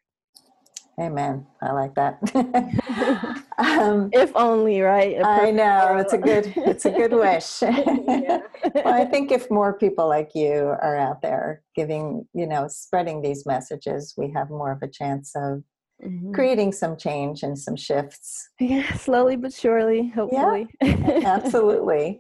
Amen. 1.00 1.48
I 1.62 1.72
like 1.72 1.96
that. 1.96 2.20
um, 3.58 4.10
if 4.12 4.36
only, 4.36 4.82
right? 4.82 5.16
I 5.24 5.50
know 5.50 5.96
it's 5.98 6.12
a 6.12 6.18
good 6.18 6.52
it's 6.58 6.86
a 6.86 6.92
good 6.92 7.14
wish. 7.26 7.62
well, 7.62 8.44
I 8.86 9.06
think 9.06 9.32
if 9.32 9.50
more 9.50 9.74
people 9.78 10.10
like 10.10 10.32
you 10.36 10.76
are 10.82 10.98
out 10.98 11.22
there 11.22 11.64
giving, 11.74 12.28
you 12.34 12.46
know, 12.46 12.68
spreading 12.68 13.22
these 13.22 13.46
messages, 13.46 14.14
we 14.18 14.30
have 14.36 14.50
more 14.50 14.74
of 14.74 14.82
a 14.82 14.90
chance 14.90 15.32
of 15.36 15.64
mm-hmm. 16.04 16.32
creating 16.34 16.72
some 16.72 16.98
change 16.98 17.44
and 17.44 17.58
some 17.58 17.76
shifts. 17.76 18.50
Yeah, 18.60 18.92
slowly 18.98 19.38
but 19.38 19.54
surely, 19.54 20.10
hopefully. 20.10 20.68
Yeah, 20.82 21.22
absolutely. 21.26 22.20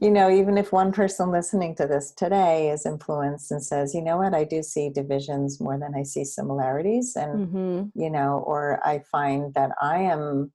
You 0.00 0.10
know, 0.10 0.28
even 0.28 0.58
if 0.58 0.72
one 0.72 0.90
person 0.90 1.30
listening 1.30 1.76
to 1.76 1.86
this 1.86 2.10
today 2.10 2.70
is 2.70 2.84
influenced 2.84 3.52
and 3.52 3.62
says, 3.62 3.94
you 3.94 4.02
know 4.02 4.16
what, 4.16 4.34
I 4.34 4.42
do 4.42 4.62
see 4.64 4.90
divisions 4.90 5.60
more 5.60 5.78
than 5.78 5.94
I 5.94 6.02
see 6.02 6.24
similarities. 6.24 7.14
And, 7.14 7.48
mm-hmm. 7.48 8.00
you 8.00 8.10
know, 8.10 8.42
or 8.46 8.84
I 8.84 9.04
find 9.12 9.54
that 9.54 9.70
I 9.80 9.98
am 9.98 10.52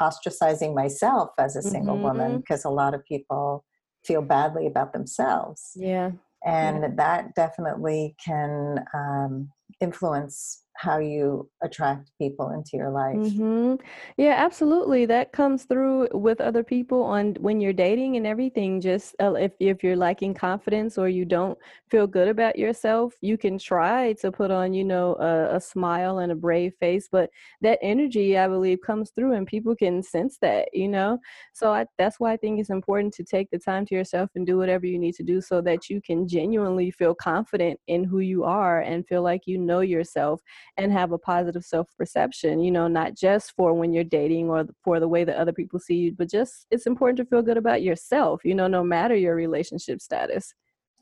ostracizing 0.00 0.74
myself 0.74 1.30
as 1.38 1.56
a 1.56 1.62
single 1.62 1.94
mm-hmm. 1.94 2.04
woman 2.04 2.36
because 2.38 2.64
a 2.64 2.70
lot 2.70 2.94
of 2.94 3.04
people 3.04 3.64
feel 4.04 4.22
badly 4.22 4.66
about 4.66 4.92
themselves. 4.92 5.72
Yeah. 5.74 6.12
And 6.44 6.82
yeah. 6.82 6.90
that 6.96 7.34
definitely 7.34 8.16
can 8.24 8.84
um, 8.94 9.50
influence 9.80 10.63
how 10.76 10.98
you 10.98 11.48
attract 11.62 12.10
people 12.18 12.50
into 12.50 12.70
your 12.74 12.90
life. 12.90 13.16
Mm-hmm. 13.16 13.76
Yeah, 14.16 14.34
absolutely. 14.36 15.06
That 15.06 15.32
comes 15.32 15.64
through 15.64 16.08
with 16.12 16.40
other 16.40 16.64
people 16.64 17.02
on 17.02 17.34
when 17.34 17.60
you're 17.60 17.72
dating 17.72 18.16
and 18.16 18.26
everything. 18.26 18.80
Just 18.80 19.14
uh, 19.20 19.34
if 19.34 19.52
if 19.60 19.84
you're 19.84 19.96
lacking 19.96 20.34
confidence 20.34 20.98
or 20.98 21.08
you 21.08 21.24
don't 21.24 21.56
feel 21.90 22.08
good 22.08 22.26
about 22.26 22.58
yourself, 22.58 23.14
you 23.20 23.38
can 23.38 23.56
try 23.56 24.14
to 24.14 24.32
put 24.32 24.50
on, 24.50 24.74
you 24.74 24.84
know, 24.84 25.14
a, 25.14 25.56
a 25.56 25.60
smile 25.60 26.18
and 26.18 26.32
a 26.32 26.34
brave 26.34 26.74
face, 26.80 27.08
but 27.10 27.30
that 27.60 27.78
energy, 27.82 28.36
I 28.36 28.48
believe, 28.48 28.80
comes 28.84 29.10
through, 29.10 29.34
and 29.34 29.46
people 29.46 29.76
can 29.76 30.02
sense 30.02 30.38
that, 30.42 30.68
you 30.72 30.88
know. 30.88 31.18
So 31.52 31.72
I, 31.72 31.86
that's 31.98 32.18
why 32.18 32.32
I 32.32 32.36
think 32.36 32.58
it's 32.58 32.70
important 32.70 33.14
to 33.14 33.24
take 33.24 33.48
the 33.50 33.58
time 33.58 33.86
to 33.86 33.94
yourself 33.94 34.30
and 34.34 34.44
do 34.44 34.56
whatever 34.56 34.86
you 34.86 34.98
need 34.98 35.14
to 35.14 35.22
do 35.22 35.40
so 35.40 35.60
that 35.60 35.88
you 35.88 36.00
can 36.00 36.26
genuinely 36.26 36.90
feel 36.90 37.14
confident 37.14 37.78
in 37.86 38.02
who 38.02 38.18
you 38.18 38.42
are 38.42 38.80
and 38.80 39.06
feel 39.06 39.22
like 39.22 39.42
you 39.46 39.56
know 39.56 39.80
yourself 39.80 40.40
and 40.76 40.92
have 40.92 41.12
a 41.12 41.18
positive 41.18 41.64
self 41.64 41.88
perception, 41.96 42.60
you 42.60 42.70
know, 42.70 42.88
not 42.88 43.14
just 43.14 43.52
for 43.56 43.72
when 43.74 43.92
you're 43.92 44.04
dating 44.04 44.48
or 44.48 44.66
for 44.82 45.00
the 45.00 45.08
way 45.08 45.24
that 45.24 45.36
other 45.36 45.52
people 45.52 45.78
see 45.78 45.96
you, 45.96 46.12
but 46.12 46.30
just 46.30 46.66
it's 46.70 46.86
important 46.86 47.16
to 47.18 47.24
feel 47.24 47.42
good 47.42 47.56
about 47.56 47.82
yourself, 47.82 48.40
you 48.44 48.54
know, 48.54 48.66
no 48.66 48.82
matter 48.82 49.14
your 49.14 49.34
relationship 49.34 50.00
status. 50.00 50.54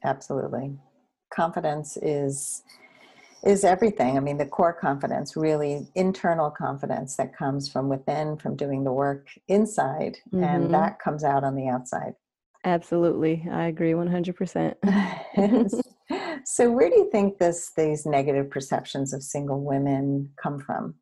Absolutely. 0.05 0.77
Confidence 1.33 1.97
is 1.97 2.63
is 3.45 3.65
everything. 3.65 4.17
I 4.17 4.21
mean, 4.21 4.39
the 4.39 4.47
core 4.47 4.73
confidence, 4.73 5.37
really 5.37 5.89
internal 5.97 6.49
confidence 6.49 7.17
that 7.17 7.37
comes 7.37 7.69
from 7.69 7.89
within, 7.89 8.37
from 8.37 8.55
doing 8.55 8.85
the 8.85 8.93
work 8.93 9.27
inside, 9.49 10.19
mm-hmm. 10.33 10.45
and 10.45 10.75
that 10.75 11.01
comes 11.01 11.25
out 11.25 11.43
on 11.43 11.57
the 11.57 11.67
outside. 11.67 12.15
Absolutely. 12.65 13.45
I 13.51 13.67
agree 13.67 13.93
100%. 13.93 14.75
so 16.45 16.71
where 16.71 16.89
do 16.89 16.97
you 16.97 17.11
think 17.11 17.39
this 17.39 17.73
these 17.77 18.07
negative 18.07 18.51
perceptions 18.51 19.13
of 19.13 19.23
single 19.23 19.63
women 19.63 20.31
come 20.43 20.59
from? 20.59 20.95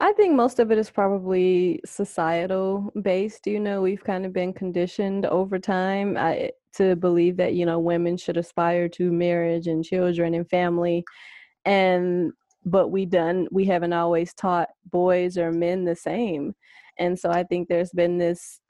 I 0.00 0.12
think 0.12 0.34
most 0.34 0.58
of 0.58 0.70
it 0.70 0.78
is 0.78 0.90
probably 0.90 1.80
societal 1.86 2.92
based. 3.02 3.46
You 3.46 3.60
know, 3.60 3.80
we've 3.80 4.02
kind 4.02 4.26
of 4.26 4.32
been 4.32 4.52
conditioned 4.52 5.24
over 5.26 5.58
time 5.58 6.16
I, 6.18 6.50
to 6.76 6.96
believe 6.96 7.36
that, 7.36 7.54
you 7.54 7.64
know, 7.64 7.78
women 7.78 8.16
should 8.16 8.36
aspire 8.36 8.88
to 8.90 9.12
marriage 9.12 9.66
and 9.66 9.84
children 9.84 10.34
and 10.34 10.48
family. 10.50 11.04
And, 11.64 12.32
but 12.64 12.88
we 12.88 13.06
done, 13.06 13.46
we 13.50 13.64
haven't 13.64 13.92
always 13.92 14.34
taught 14.34 14.70
boys 14.90 15.38
or 15.38 15.52
men 15.52 15.84
the 15.84 15.96
same. 15.96 16.54
And 16.98 17.18
so 17.18 17.30
I 17.30 17.44
think 17.44 17.68
there's 17.68 17.92
been 17.92 18.18
this 18.18 18.60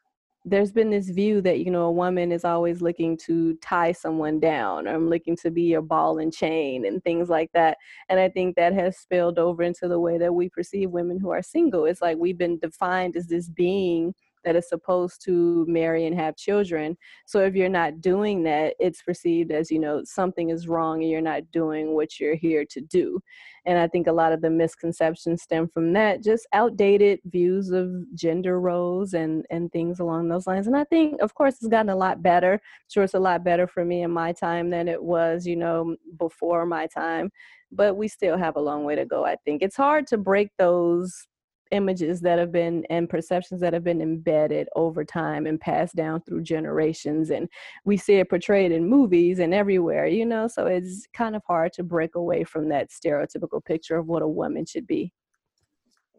there's 0.44 0.72
been 0.72 0.90
this 0.90 1.09
view 1.09 1.40
that 1.40 1.61
you 1.61 1.70
know 1.70 1.85
a 1.85 1.92
woman 1.92 2.30
is 2.30 2.44
always 2.44 2.83
looking 2.83 3.16
to 3.16 3.54
tie 3.62 3.92
someone 3.92 4.38
down 4.38 4.87
or 4.87 4.94
I'm 4.94 5.09
looking 5.09 5.37
to 5.38 5.50
be 5.50 5.74
a 5.74 5.83
ball 5.83 6.18
and 6.18 6.33
chain 6.33 6.85
and 6.87 7.02
things 7.02 7.30
like 7.30 7.50
that 7.54 7.78
and 8.09 8.20
i 8.20 8.28
think 8.28 8.57
that 8.57 8.74
has 8.74 8.98
spilled 8.98 9.38
over 9.38 9.62
into 9.62 9.88
the 9.88 9.98
way 9.98 10.18
that 10.18 10.35
we 10.35 10.48
perceive 10.50 10.90
women 10.90 11.18
who 11.18 11.30
are 11.30 11.42
single. 11.42 11.87
It's 11.87 12.02
like 12.02 12.18
we've 12.18 12.38
been 12.38 12.59
defined 12.59 13.16
as 13.16 13.26
this 13.26 13.48
being 13.48 14.14
that 14.44 14.57
is 14.57 14.68
supposed 14.68 15.22
to 15.24 15.64
marry 15.68 16.07
and 16.07 16.14
have 16.14 16.37
children. 16.37 16.96
So 17.26 17.40
if 17.40 17.54
you're 17.54 17.68
not 17.68 18.00
doing 18.00 18.42
that, 18.44 18.74
it's 18.78 19.02
perceived 19.02 19.50
as, 19.50 19.70
you 19.70 19.78
know, 19.78 20.02
something 20.04 20.50
is 20.50 20.68
wrong 20.68 21.02
and 21.02 21.11
you're 21.11 21.20
not 21.20 21.50
doing 21.52 21.94
what 21.94 22.20
you're 22.20 22.37
here 22.37 22.64
to 22.66 22.80
do. 22.80 23.20
And 23.66 23.78
I 23.78 23.88
think 23.88 24.07
a 24.07 24.12
lot 24.12 24.33
of 24.33 24.42
the 24.42 24.50
misconceptions 24.50 25.42
stem 25.42 25.68
from 25.68 25.94
that, 25.94 26.22
just 26.22 26.46
outdated 26.52 27.20
views 27.24 27.70
of 27.70 27.90
gender 28.14 28.61
roles 28.61 29.14
and, 29.14 29.46
and 29.50 29.72
things 29.72 30.00
along 30.00 30.28
those 30.28 30.46
lines. 30.46 30.66
And 30.66 30.76
I 30.76 30.85
think, 30.85 31.20
of 31.22 31.35
course, 31.35 31.54
it's 31.54 31.68
gotten 31.68 31.88
a 31.88 31.96
lot 31.96 32.22
better. 32.22 32.61
sure, 32.88 33.04
it's 33.04 33.14
a 33.14 33.18
lot 33.18 33.42
better 33.42 33.66
for 33.66 33.85
me 33.85 34.02
in 34.02 34.11
my 34.11 34.33
time 34.33 34.68
than 34.70 34.87
it 34.87 35.02
was, 35.02 35.46
you 35.46 35.57
know, 35.57 35.96
before 36.18 36.66
my 36.66 36.87
time. 36.87 37.30
But 37.72 37.96
we 37.96 38.07
still 38.07 38.37
have 38.37 38.57
a 38.57 38.61
long 38.61 38.85
way 38.85 38.96
to 38.96 39.07
go, 39.07 39.24
I 39.24 39.37
think. 39.44 39.62
It's 39.62 39.76
hard 39.76 40.07
to 40.09 40.18
break 40.18 40.50
those 40.59 41.26
images 41.70 42.20
that 42.20 42.38
have 42.38 42.53
been 42.53 42.85
and 42.90 43.09
perceptions 43.09 43.61
that 43.61 43.72
have 43.72 43.85
been 43.85 44.03
embedded 44.03 44.68
over 44.77 45.05
time 45.05 45.46
and 45.46 45.61
passed 45.61 45.96
down 45.96 46.20
through 46.22 46.42
generations 46.42 47.31
and 47.31 47.48
we 47.85 47.96
see 47.96 48.14
it 48.14 48.29
portrayed 48.31 48.72
in 48.72 48.88
movies 48.88 49.38
and 49.38 49.55
everywhere 49.55 50.07
you 50.07 50.27
know? 50.27 50.48
So 50.48 50.66
it's 50.66 51.07
kind 51.12 51.37
of 51.37 51.42
hard 51.46 51.72
to 51.74 51.83
break 51.83 52.14
away 52.14 52.44
from 52.44 52.68
that 52.68 52.90
stereotypical 52.90 53.64
picture 53.64 53.96
of 53.96 54.07
what 54.07 54.22
a 54.22 54.29
woman 54.29 54.66
should 54.66 54.87
be 54.87 55.12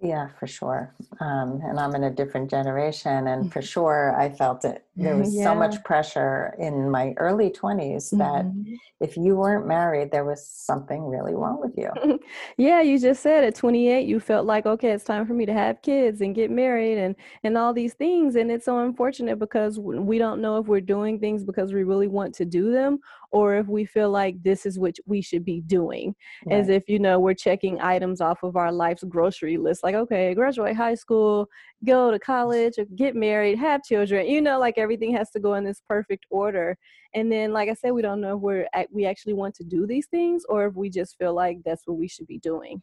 yeah, 0.02 0.30
for 0.40 0.46
sure. 0.48 0.94
Um, 1.20 1.62
and 1.64 1.80
I'm 1.80 1.96
in 1.96 2.04
a 2.04 2.12
different 2.12 2.50
generation, 2.50 3.28
and 3.28 3.52
for 3.52 3.62
sure, 3.62 4.16
I 4.20 4.30
felt 4.30 4.66
it. 4.66 4.86
There 4.96 5.16
was 5.18 5.34
Yeah. 5.36 5.46
so 5.46 5.56
much 5.56 5.84
pressure 5.84 6.54
in 6.60 6.90
my 6.90 7.14
early 7.18 7.50
20s 7.50 8.10
that 8.12 8.46
Mhm. 8.46 8.78
if 9.00 9.18
you 9.18 9.36
weren't 9.36 9.68
married, 9.68 10.12
there 10.12 10.26
was 10.26 10.46
something 10.48 11.04
really 11.06 11.34
wrong 11.34 11.60
with 11.60 11.74
you. 11.78 11.90
yeah 12.58 12.82
you 12.82 12.98
just 13.00 13.22
said 13.22 13.44
at 13.44 13.56
28 13.56 14.08
you 14.08 14.20
felt 14.20 14.46
like 14.46 14.66
okay 14.66 14.92
it's 14.92 15.04
time 15.04 15.26
for 15.26 15.34
me 15.34 15.46
to 15.46 15.54
have 15.54 15.82
kids 15.82 16.22
and 16.22 16.36
get 16.36 16.50
married 16.52 16.98
and 16.98 17.16
and 17.44 17.58
all 17.58 17.74
these 17.74 17.94
things 17.94 18.36
and 18.36 18.52
it's 18.52 18.66
so 18.66 18.80
unfortunate 18.80 19.38
because 19.40 19.80
we 19.80 20.18
don't 20.18 20.42
know 20.42 20.58
if 20.58 20.66
we're 20.68 20.82
doing 20.82 21.20
things 21.20 21.44
because 21.44 21.74
we 21.74 21.84
really 21.84 22.08
want 22.08 22.34
to 22.36 22.46
do 22.46 22.72
them 22.72 23.00
or 23.36 23.56
if 23.62 23.68
we 23.68 23.84
feel 23.96 24.10
like 24.22 24.36
this 24.50 24.66
is 24.66 24.80
what 24.84 24.96
we 25.06 25.20
should 25.22 25.44
be 25.54 25.60
doing 25.78 26.16
as 26.58 26.70
if 26.78 26.84
you 26.88 27.00
know 27.06 27.20
we're 27.20 27.34
checking 27.48 27.76
items 27.82 28.20
off 28.22 28.40
of 28.44 28.56
our 28.56 28.72
life's 28.72 29.04
grocery 29.16 29.58
list 29.58 29.84
like 29.84 29.96
okay 30.04 30.34
graduate 30.34 30.76
high 30.76 30.96
school 31.04 31.48
go 31.94 32.00
to 32.12 32.20
college 32.20 32.76
get 32.96 33.14
married 33.28 33.58
have 33.58 33.84
children 33.84 34.26
you 34.34 34.42
know 34.48 34.58
like 34.66 34.78
everything 34.78 35.12
has 35.20 35.30
to 35.32 35.40
go 35.40 35.52
in 35.56 35.64
this 35.66 35.82
perfect 35.96 36.26
order 36.30 36.78
and 37.14 37.30
then 37.32 37.48
like 37.58 37.68
i 37.70 37.74
said 37.74 37.92
we 37.92 38.02
don't 38.08 38.22
know 38.22 38.36
if 38.38 38.42
we're 38.42 38.68
ac- 38.74 38.88
we 38.98 39.06
actually 39.06 39.34
want 39.42 39.54
to 39.54 39.64
do 39.76 39.86
these 39.86 40.08
things 40.08 40.44
or 40.48 40.66
if 40.68 40.74
we 40.76 40.90
just 40.90 41.18
feel 41.18 41.34
like 41.34 41.58
that's 41.66 41.84
what 41.86 41.98
we 41.98 42.08
should 42.08 42.28
be 42.28 42.40
doing 42.40 42.82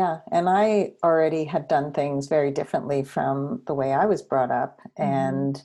Yeah, 0.00 0.14
and 0.34 0.48
I 0.48 0.94
already 1.08 1.44
had 1.54 1.68
done 1.68 1.92
things 1.92 2.26
very 2.36 2.50
differently 2.50 3.00
from 3.14 3.62
the 3.68 3.74
way 3.80 3.90
I 4.02 4.06
was 4.12 4.22
brought 4.30 4.50
up, 4.62 4.80
Mhm. 4.98 5.04
and 5.14 5.62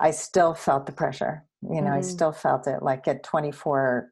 I 0.00 0.10
still 0.10 0.52
felt 0.66 0.86
the 0.86 0.92
pressure. 1.02 1.34
You 1.62 1.82
know, 1.82 1.92
I 1.92 2.00
Mhm. 2.00 2.04
still 2.04 2.32
felt 2.32 2.66
it. 2.66 2.82
Like 2.82 3.06
at 3.08 3.22
24, 3.22 4.10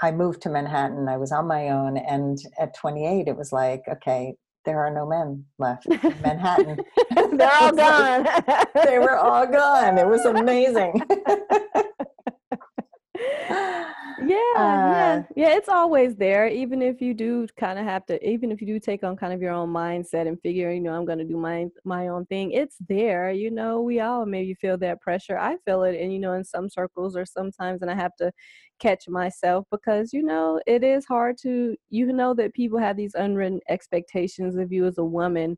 I 0.00 0.10
moved 0.12 0.42
to 0.42 0.48
Manhattan. 0.50 1.08
I 1.08 1.16
was 1.16 1.32
on 1.32 1.46
my 1.46 1.70
own, 1.70 1.96
and 1.96 2.38
at 2.58 2.74
28, 2.76 3.26
it 3.28 3.36
was 3.36 3.52
like, 3.52 3.82
okay, 3.88 4.36
there 4.64 4.84
are 4.84 4.90
no 4.92 5.06
men 5.06 5.44
left 5.58 5.86
in 5.86 6.20
Manhattan. 6.20 6.78
they're 7.32 7.50
all 7.60 7.72
gone 7.72 8.26
they 8.74 8.98
were 8.98 9.16
all 9.16 9.46
gone. 9.46 9.98
It 9.98 10.06
was 10.06 10.24
amazing. 10.24 11.02
yeah 14.20 14.74
yeah 14.74 15.16
Uh, 15.16 15.22
yeah 15.36 15.50
it's 15.56 15.68
always 15.68 16.16
there 16.16 16.48
even 16.48 16.82
if 16.82 17.00
you 17.00 17.14
do 17.14 17.46
kind 17.56 17.78
of 17.78 17.84
have 17.84 18.04
to 18.04 18.18
even 18.28 18.50
if 18.50 18.60
you 18.60 18.66
do 18.66 18.80
take 18.80 19.04
on 19.04 19.16
kind 19.16 19.32
of 19.32 19.40
your 19.40 19.52
own 19.52 19.68
mindset 19.72 20.26
and 20.26 20.40
figure 20.40 20.72
you 20.72 20.80
know 20.80 20.92
i'm 20.92 21.04
going 21.04 21.18
to 21.18 21.24
do 21.24 21.36
my 21.36 21.66
my 21.84 22.08
own 22.08 22.26
thing 22.26 22.50
it's 22.50 22.76
there 22.88 23.30
you 23.30 23.48
know 23.48 23.80
we 23.80 24.00
all 24.00 24.26
maybe 24.26 24.54
feel 24.54 24.76
that 24.76 25.00
pressure 25.00 25.38
i 25.38 25.56
feel 25.64 25.84
it 25.84 26.00
and 26.00 26.12
you 26.12 26.18
know 26.18 26.32
in 26.32 26.42
some 26.42 26.68
circles 26.68 27.14
or 27.16 27.24
sometimes 27.24 27.80
and 27.80 27.90
i 27.92 27.94
have 27.94 28.14
to 28.16 28.32
catch 28.80 29.08
myself 29.08 29.64
because 29.70 30.12
you 30.12 30.22
know 30.22 30.60
it 30.66 30.82
is 30.82 31.04
hard 31.06 31.36
to 31.38 31.76
you 31.90 32.12
know 32.12 32.34
that 32.34 32.52
people 32.54 32.78
have 32.78 32.96
these 32.96 33.14
unwritten 33.14 33.60
expectations 33.68 34.56
of 34.56 34.72
you 34.72 34.84
as 34.84 34.98
a 34.98 35.04
woman 35.04 35.56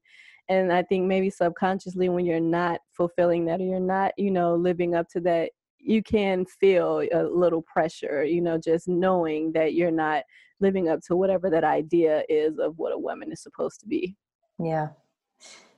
and 0.51 0.70
i 0.70 0.83
think 0.83 1.07
maybe 1.07 1.31
subconsciously 1.31 2.11
when 2.11 2.27
you're 2.27 2.40
not 2.40 2.81
fulfilling 2.92 3.46
that 3.46 3.61
or 3.61 3.64
you're 3.64 3.81
not 3.81 4.12
you 4.18 4.31
know 4.31 4.55
living 4.55 4.94
up 4.94 5.09
to 5.09 5.20
that 5.20 5.51
you 5.81 6.03
can 6.03 6.45
feel 6.45 7.03
a 7.12 7.23
little 7.25 7.62
pressure, 7.62 8.25
you 8.25 8.40
know, 8.40 8.59
just 8.59 8.88
knowing 8.88 9.53
that 9.53 9.75
you're 9.75 9.90
not 9.90 10.25
living 10.61 10.88
up 10.88 11.01
to 11.07 11.16
whatever 11.16 11.51
that 11.51 11.64
idea 11.64 12.23
is 12.29 12.59
of 12.59 12.79
what 12.79 12.93
a 12.93 12.99
woman 12.99 13.33
is 13.33 13.43
supposed 13.43 13.81
to 13.81 13.87
be. 13.87 14.16
yeah. 14.59 14.88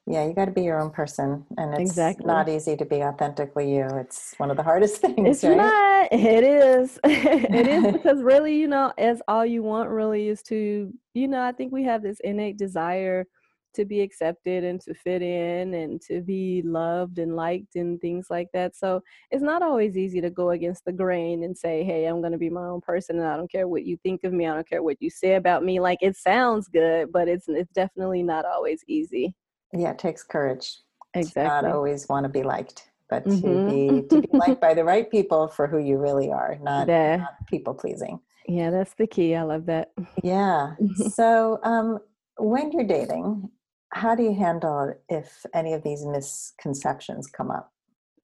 Yeah, 0.05 0.27
you 0.27 0.33
got 0.35 0.47
to 0.47 0.51
be 0.51 0.63
your 0.63 0.81
own 0.81 0.91
person. 0.91 1.47
And 1.57 1.73
it's 1.75 1.81
Exactly. 1.81 2.27
not 2.27 2.49
easy 2.49 2.77
to 2.77 2.85
be 2.85 3.03
authentically 3.05 3.73
you. 3.73 3.87
It's 3.99 4.35
one 4.37 4.51
of 4.51 4.57
the 4.57 4.63
hardest 4.65 4.97
things, 5.01 5.17
It's 5.29 5.45
right? 5.45 5.57
not. 5.57 6.09
It 6.13 6.43
is. 6.45 6.99
it 7.05 7.69
is 7.69 7.87
because 7.93 8.21
really, 8.23 8.57
you 8.57 8.67
know, 8.67 8.93
as 8.99 9.23
all 9.29 9.47
you 9.47 9.63
want 9.63 9.91
really 9.91 10.29
is 10.29 10.43
to, 10.45 10.93
you 11.15 11.29
know, 11.29 11.41
I 11.41 11.53
think 11.53 11.73
we 11.73 11.85
have 11.85 12.03
this 12.03 12.19
innate 12.25 12.59
desire 12.59 13.27
to 13.75 13.85
be 13.85 14.01
accepted 14.01 14.65
and 14.65 14.81
to 14.83 14.95
fit 14.95 15.23
in 15.23 15.75
and 15.75 16.01
to 16.03 16.21
be 16.21 16.63
loved 16.65 17.19
and 17.19 17.37
liked 17.37 17.77
and 17.77 18.01
things 18.01 18.27
like 18.31 18.49
that. 18.53 18.77
So 18.77 19.03
it's 19.31 19.43
not 19.43 19.63
always 19.63 19.97
easy 19.97 20.21
to 20.21 20.31
go 20.31 20.51
against 20.51 20.85
the 20.85 20.93
grain 20.93 21.45
and 21.45 21.57
say, 21.57 21.83
hey, 21.85 22.07
I'm 22.07 22.21
going 22.21 22.33
to 22.33 22.39
be 22.39 22.51
my 22.51 22.67
own 22.67 22.81
person 22.81 23.19
and 23.19 23.27
I 23.27 23.37
don't 23.37 23.51
care 23.51 23.69
what 23.69 23.85
you 23.85 23.97
think 24.03 24.25
of 24.25 24.33
me. 24.33 24.47
I 24.47 24.55
don't 24.55 24.69
care 24.69 24.83
what 24.83 25.01
you 25.01 25.11
say 25.11 25.35
about 25.35 25.65
me. 25.65 25.81
Like 25.81 25.99
it 26.03 26.17
sounds 26.17 26.69
good, 26.69 27.13
but 27.13 27.29
it's 27.29 27.49
it's 27.49 27.73
definitely 27.73 28.23
not 28.23 28.45
always 28.45 28.83
easy. 28.87 29.35
Yeah, 29.73 29.91
it 29.91 29.99
takes 29.99 30.23
courage 30.23 30.79
to 31.15 31.27
not 31.37 31.65
always 31.65 32.09
want 32.09 32.25
to 32.25 32.29
be 32.31 32.43
liked, 32.43 32.91
but 33.09 33.25
Mhm. 33.27 33.41
to 33.41 33.71
be 33.71 34.09
to 34.09 34.21
be 34.21 34.39
liked 34.39 34.61
by 34.61 34.75
the 34.75 34.85
right 34.85 35.11
people 35.11 35.49
for 35.49 35.67
who 35.67 35.79
you 35.79 35.99
really 35.99 36.31
are, 36.31 36.57
not, 36.61 36.89
Yeah. 36.89 37.17
not 37.17 37.47
people 37.49 37.75
pleasing. 37.75 38.21
Yeah, 38.47 38.71
that's 38.71 38.95
the 38.95 39.07
key. 39.07 39.35
I 39.35 39.43
love 39.43 39.67
that. 39.67 39.93
Yeah. 40.23 40.75
so 40.95 41.59
um, 41.63 41.99
when 42.39 42.73
you're 42.73 42.85
dating, 42.85 43.51
how 43.93 44.15
do 44.15 44.23
you 44.23 44.35
handle 44.35 44.89
it 44.89 45.03
if 45.09 45.45
any 45.55 45.75
of 45.75 45.83
these 45.83 46.05
misconceptions 46.05 47.27
come 47.27 47.51
up? 47.51 47.71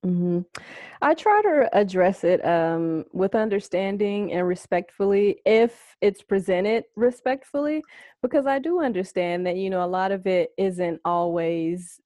hmm 0.03 0.39
I 1.01 1.13
try 1.13 1.41
to 1.41 1.69
address 1.73 2.23
it 2.23 2.45
um, 2.45 3.05
with 3.11 3.35
understanding 3.35 4.31
and 4.31 4.47
respectfully 4.47 5.41
if 5.45 5.95
it's 6.01 6.21
presented 6.21 6.85
respectfully, 6.95 7.83
because 8.21 8.45
I 8.45 8.59
do 8.59 8.81
understand 8.81 9.45
that, 9.45 9.57
you 9.57 9.69
know, 9.69 9.83
a 9.83 9.87
lot 9.87 10.11
of 10.11 10.25
it 10.25 10.51
isn't 10.57 11.01
always 11.05 11.99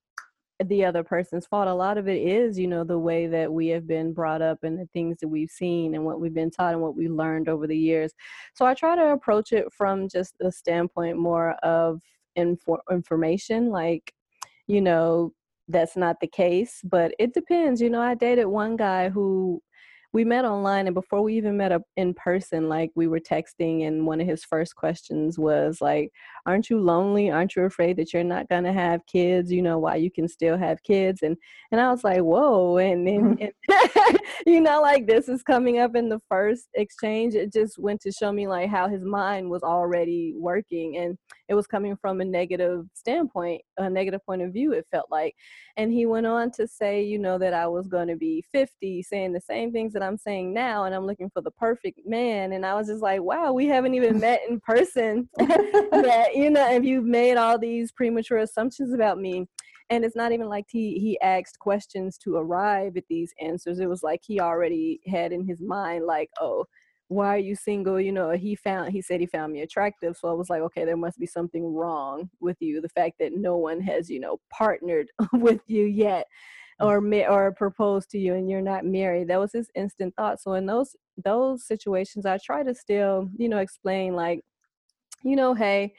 the 0.63 0.85
other 0.85 1.03
person's 1.03 1.45
fault. 1.45 1.67
A 1.67 1.73
lot 1.73 1.97
of 1.97 2.07
it 2.07 2.21
is, 2.21 2.57
you 2.57 2.67
know, 2.67 2.83
the 2.83 2.97
way 2.99 3.27
that 3.27 3.51
we 3.51 3.67
have 3.67 3.87
been 3.87 4.13
brought 4.13 4.41
up 4.41 4.59
and 4.63 4.79
the 4.79 4.87
things 4.93 5.17
that 5.21 5.27
we've 5.27 5.49
seen 5.49 5.95
and 5.95 6.05
what 6.05 6.19
we've 6.19 6.33
been 6.33 6.51
taught 6.51 6.73
and 6.73 6.81
what 6.81 6.95
we 6.95 7.09
learned 7.09 7.49
over 7.49 7.67
the 7.67 7.77
years. 7.77 8.13
So 8.55 8.65
I 8.65 8.73
try 8.73 8.95
to 8.95 9.11
approach 9.11 9.51
it 9.51 9.65
from 9.75 10.07
just 10.09 10.35
the 10.39 10.51
standpoint 10.51 11.17
more 11.17 11.51
of 11.63 11.99
infor- 12.37 12.79
information, 12.91 13.69
like, 13.69 14.13
you 14.67 14.81
know, 14.81 15.33
that's 15.67 15.95
not 15.95 16.19
the 16.19 16.27
case, 16.27 16.81
but 16.83 17.13
it 17.19 17.33
depends. 17.33 17.81
You 17.81 17.89
know, 17.89 18.01
I 18.01 18.15
dated 18.15 18.47
one 18.47 18.75
guy 18.75 19.09
who 19.09 19.61
we 20.13 20.23
met 20.23 20.45
online 20.45 20.87
and 20.87 20.93
before 20.93 21.21
we 21.23 21.35
even 21.35 21.57
met 21.57 21.71
up 21.71 21.81
in 21.97 22.13
person 22.13 22.69
like 22.69 22.91
we 22.95 23.07
were 23.07 23.19
texting 23.19 23.87
and 23.87 24.05
one 24.05 24.21
of 24.21 24.27
his 24.27 24.45
first 24.45 24.75
questions 24.75 25.39
was 25.39 25.81
like 25.81 26.11
aren't 26.45 26.69
you 26.69 26.79
lonely? 26.79 27.31
Aren't 27.31 27.55
you 27.55 27.63
afraid 27.63 27.97
that 27.97 28.13
you're 28.13 28.23
not 28.23 28.49
going 28.49 28.65
to 28.65 28.73
have 28.73 29.05
kids? 29.05 29.51
You 29.51 29.61
know 29.61 29.79
why 29.79 29.95
you 29.95 30.11
can 30.11 30.27
still 30.27 30.57
have 30.57 30.83
kids? 30.83 31.21
And 31.23 31.37
and 31.73 31.81
i 31.81 31.89
was 31.89 32.03
like 32.03 32.19
whoa 32.19 32.77
and 32.77 33.05
then 33.07 33.37
and, 33.41 33.51
you 34.45 34.61
know 34.61 34.79
like 34.79 35.07
this 35.07 35.27
is 35.27 35.41
coming 35.41 35.79
up 35.79 35.95
in 35.95 36.07
the 36.07 36.19
first 36.29 36.67
exchange 36.75 37.33
it 37.33 37.51
just 37.51 37.79
went 37.79 37.99
to 38.01 38.11
show 38.11 38.31
me 38.31 38.47
like 38.47 38.69
how 38.69 38.87
his 38.87 39.03
mind 39.03 39.49
was 39.49 39.63
already 39.63 40.35
working 40.37 40.97
and 40.97 41.17
it 41.49 41.55
was 41.55 41.65
coming 41.65 41.97
from 41.97 42.21
a 42.21 42.25
negative 42.25 42.85
standpoint 42.93 43.59
a 43.77 43.89
negative 43.89 44.21
point 44.25 44.41
of 44.41 44.53
view 44.53 44.71
it 44.71 44.85
felt 44.91 45.07
like. 45.09 45.33
And 45.75 45.91
he 45.91 46.05
went 46.05 46.27
on 46.27 46.51
to 46.51 46.67
say 46.67 47.03
you 47.03 47.17
know 47.17 47.39
that 47.39 47.53
i 47.53 47.67
was 47.67 47.87
going 47.87 48.07
to 48.07 48.15
be 48.15 48.43
50 48.51 49.01
saying 49.01 49.33
the 49.33 49.41
same 49.41 49.71
things 49.71 49.93
that 49.93 50.02
i'm 50.03 50.17
saying 50.17 50.53
now 50.53 50.83
and 50.83 50.93
i'm 50.93 51.05
looking 51.05 51.29
for 51.29 51.41
the 51.41 51.51
perfect 51.51 51.99
man 52.05 52.53
and 52.53 52.65
i 52.65 52.73
was 52.73 52.87
just 52.87 53.01
like 53.01 53.21
wow 53.21 53.51
we 53.51 53.65
haven't 53.65 53.93
even 53.93 54.19
met 54.19 54.41
in 54.49 54.59
person 54.59 55.27
yet 55.39 56.35
you 56.35 56.49
know 56.49 56.71
if 56.71 56.83
you've 56.83 57.05
made 57.05 57.37
all 57.37 57.57
these 57.57 57.91
premature 57.91 58.39
assumptions 58.39 58.93
about 58.93 59.19
me? 59.19 59.47
And 59.89 60.03
it's 60.03 60.15
not 60.15 60.31
even 60.31 60.47
like 60.47 60.65
he 60.69 60.97
he 60.99 61.19
asked 61.21 61.59
questions 61.59 62.17
to 62.19 62.35
arrive 62.37 62.97
at 62.97 63.03
these 63.09 63.33
answers. 63.39 63.79
It 63.79 63.89
was 63.89 64.01
like 64.01 64.21
he 64.23 64.39
already 64.39 64.99
had 65.05 65.31
in 65.31 65.45
his 65.45 65.61
mind 65.61 66.05
like 66.05 66.29
oh 66.39 66.65
why 67.09 67.35
are 67.35 67.37
you 67.37 67.55
single? 67.55 67.99
You 67.99 68.11
know 68.11 68.31
he 68.31 68.55
found 68.55 68.91
he 68.91 69.01
said 69.01 69.19
he 69.19 69.27
found 69.27 69.53
me 69.53 69.61
attractive 69.61 70.17
so 70.17 70.29
i 70.29 70.33
was 70.33 70.49
like 70.49 70.61
okay 70.61 70.85
there 70.85 70.97
must 70.97 71.19
be 71.19 71.27
something 71.27 71.65
wrong 71.73 72.29
with 72.39 72.57
you 72.59 72.81
the 72.81 72.89
fact 72.89 73.15
that 73.19 73.33
no 73.35 73.57
one 73.57 73.81
has 73.81 74.09
you 74.09 74.19
know 74.19 74.39
partnered 74.49 75.07
with 75.33 75.61
you 75.67 75.83
yet 75.83 76.27
or 76.83 77.01
or 77.29 77.51
proposed 77.53 78.09
to 78.11 78.19
you 78.19 78.33
and 78.35 78.49
you're 78.49 78.61
not 78.61 78.85
married 78.85 79.27
that 79.29 79.39
was 79.39 79.53
his 79.53 79.69
instant 79.75 80.13
thought. 80.15 80.41
So 80.41 80.53
in 80.53 80.65
those 80.65 80.95
those 81.23 81.65
situations 81.65 82.25
i 82.25 82.37
try 82.37 82.63
to 82.63 82.73
still 82.73 83.29
you 83.37 83.47
know 83.47 83.59
explain 83.59 84.15
like 84.15 84.41
you 85.23 85.35
know 85.35 85.53
hey 85.53 85.93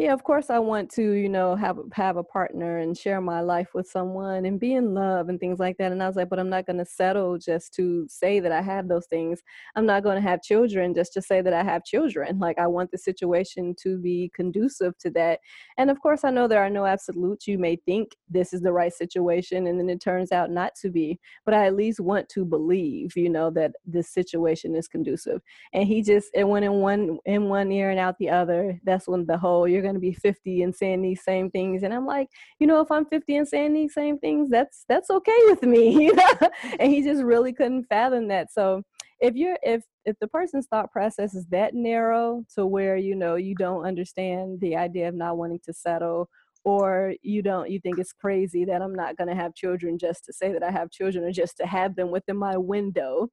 yeah, 0.00 0.14
of 0.14 0.24
course 0.24 0.48
I 0.48 0.58
want 0.58 0.90
to, 0.92 1.12
you 1.12 1.28
know, 1.28 1.54
have 1.56 1.78
have 1.92 2.16
a 2.16 2.24
partner 2.24 2.78
and 2.78 2.96
share 2.96 3.20
my 3.20 3.42
life 3.42 3.68
with 3.74 3.86
someone 3.86 4.46
and 4.46 4.58
be 4.58 4.72
in 4.72 4.94
love 4.94 5.28
and 5.28 5.38
things 5.38 5.58
like 5.58 5.76
that. 5.76 5.92
And 5.92 6.02
I 6.02 6.06
was 6.06 6.16
like, 6.16 6.30
but 6.30 6.38
I'm 6.38 6.48
not 6.48 6.64
going 6.64 6.78
to 6.78 6.86
settle 6.86 7.36
just 7.36 7.74
to 7.74 8.06
say 8.08 8.40
that 8.40 8.50
I 8.50 8.62
have 8.62 8.88
those 8.88 9.04
things. 9.04 9.42
I'm 9.76 9.84
not 9.84 10.02
going 10.02 10.14
to 10.16 10.22
have 10.22 10.40
children 10.40 10.94
just 10.94 11.12
to 11.12 11.20
say 11.20 11.42
that 11.42 11.52
I 11.52 11.62
have 11.62 11.84
children. 11.84 12.38
Like 12.50 12.58
I 12.58 12.66
want 12.66 12.90
the 12.90 12.98
situation 12.98 13.74
to 13.82 13.98
be 13.98 14.32
conducive 14.34 14.96
to 14.98 15.10
that. 15.10 15.40
And 15.76 15.90
of 15.90 16.00
course, 16.00 16.24
I 16.24 16.30
know 16.30 16.48
there 16.48 16.62
are 16.64 16.70
no 16.70 16.86
absolutes. 16.86 17.46
You 17.46 17.58
may 17.58 17.76
think 17.76 18.16
this 18.30 18.54
is 18.54 18.62
the 18.62 18.72
right 18.72 18.92
situation 18.92 19.66
and 19.66 19.78
then 19.78 19.90
it 19.90 20.00
turns 20.00 20.32
out 20.32 20.50
not 20.50 20.72
to 20.80 20.88
be, 20.88 21.20
but 21.44 21.52
I 21.52 21.66
at 21.66 21.76
least 21.76 22.00
want 22.00 22.30
to 22.30 22.46
believe, 22.46 23.14
you 23.16 23.28
know, 23.28 23.50
that 23.50 23.72
this 23.84 24.08
situation 24.08 24.74
is 24.74 24.88
conducive. 24.88 25.42
And 25.74 25.86
he 25.86 26.02
just 26.02 26.30
it 26.34 26.48
went 26.48 26.64
in 26.64 26.72
one 26.80 27.18
in 27.26 27.50
one 27.50 27.70
ear 27.70 27.90
and 27.90 28.00
out 28.00 28.16
the 28.18 28.30
other. 28.30 28.80
That's 28.84 29.06
when 29.06 29.26
the 29.26 29.36
whole 29.36 29.68
you're 29.68 29.82
going 29.82 29.89
to 29.94 30.00
be 30.00 30.12
50 30.12 30.62
and 30.62 30.74
saying 30.74 31.02
these 31.02 31.22
same 31.22 31.50
things 31.50 31.82
and 31.82 31.92
i'm 31.94 32.06
like 32.06 32.28
you 32.58 32.66
know 32.66 32.80
if 32.80 32.90
i'm 32.90 33.06
50 33.06 33.36
and 33.36 33.48
saying 33.48 33.72
these 33.72 33.94
same 33.94 34.18
things 34.18 34.50
that's 34.50 34.84
that's 34.88 35.10
okay 35.10 35.38
with 35.46 35.62
me 35.62 35.90
you 36.00 36.14
know? 36.14 36.50
And 36.78 36.92
he 36.92 37.02
just 37.02 37.22
really 37.22 37.52
couldn't 37.52 37.84
fathom 37.84 38.28
that. 38.28 38.52
So 38.52 38.82
if 39.20 39.34
you're 39.34 39.58
if 39.62 39.82
if 40.04 40.16
the 40.20 40.28
person's 40.28 40.66
thought 40.66 40.90
process 40.90 41.34
is 41.34 41.46
that 41.46 41.74
narrow 41.74 42.44
to 42.54 42.66
where 42.66 42.96
you 42.96 43.14
know 43.14 43.34
you 43.34 43.54
don't 43.54 43.86
understand 43.86 44.60
the 44.60 44.76
idea 44.76 45.08
of 45.08 45.14
not 45.14 45.36
wanting 45.36 45.60
to 45.64 45.72
settle 45.72 46.28
or 46.64 47.14
you 47.22 47.42
don't 47.42 47.70
you 47.70 47.80
think 47.80 47.98
it's 47.98 48.12
crazy 48.12 48.64
that 48.64 48.82
i'm 48.82 48.94
not 48.94 49.16
going 49.16 49.28
to 49.28 49.34
have 49.34 49.54
children 49.54 49.98
just 49.98 50.24
to 50.24 50.32
say 50.32 50.52
that 50.52 50.62
i 50.62 50.70
have 50.70 50.90
children 50.90 51.24
or 51.24 51.32
just 51.32 51.56
to 51.56 51.66
have 51.66 51.96
them 51.96 52.10
within 52.10 52.36
my 52.36 52.56
window 52.56 53.28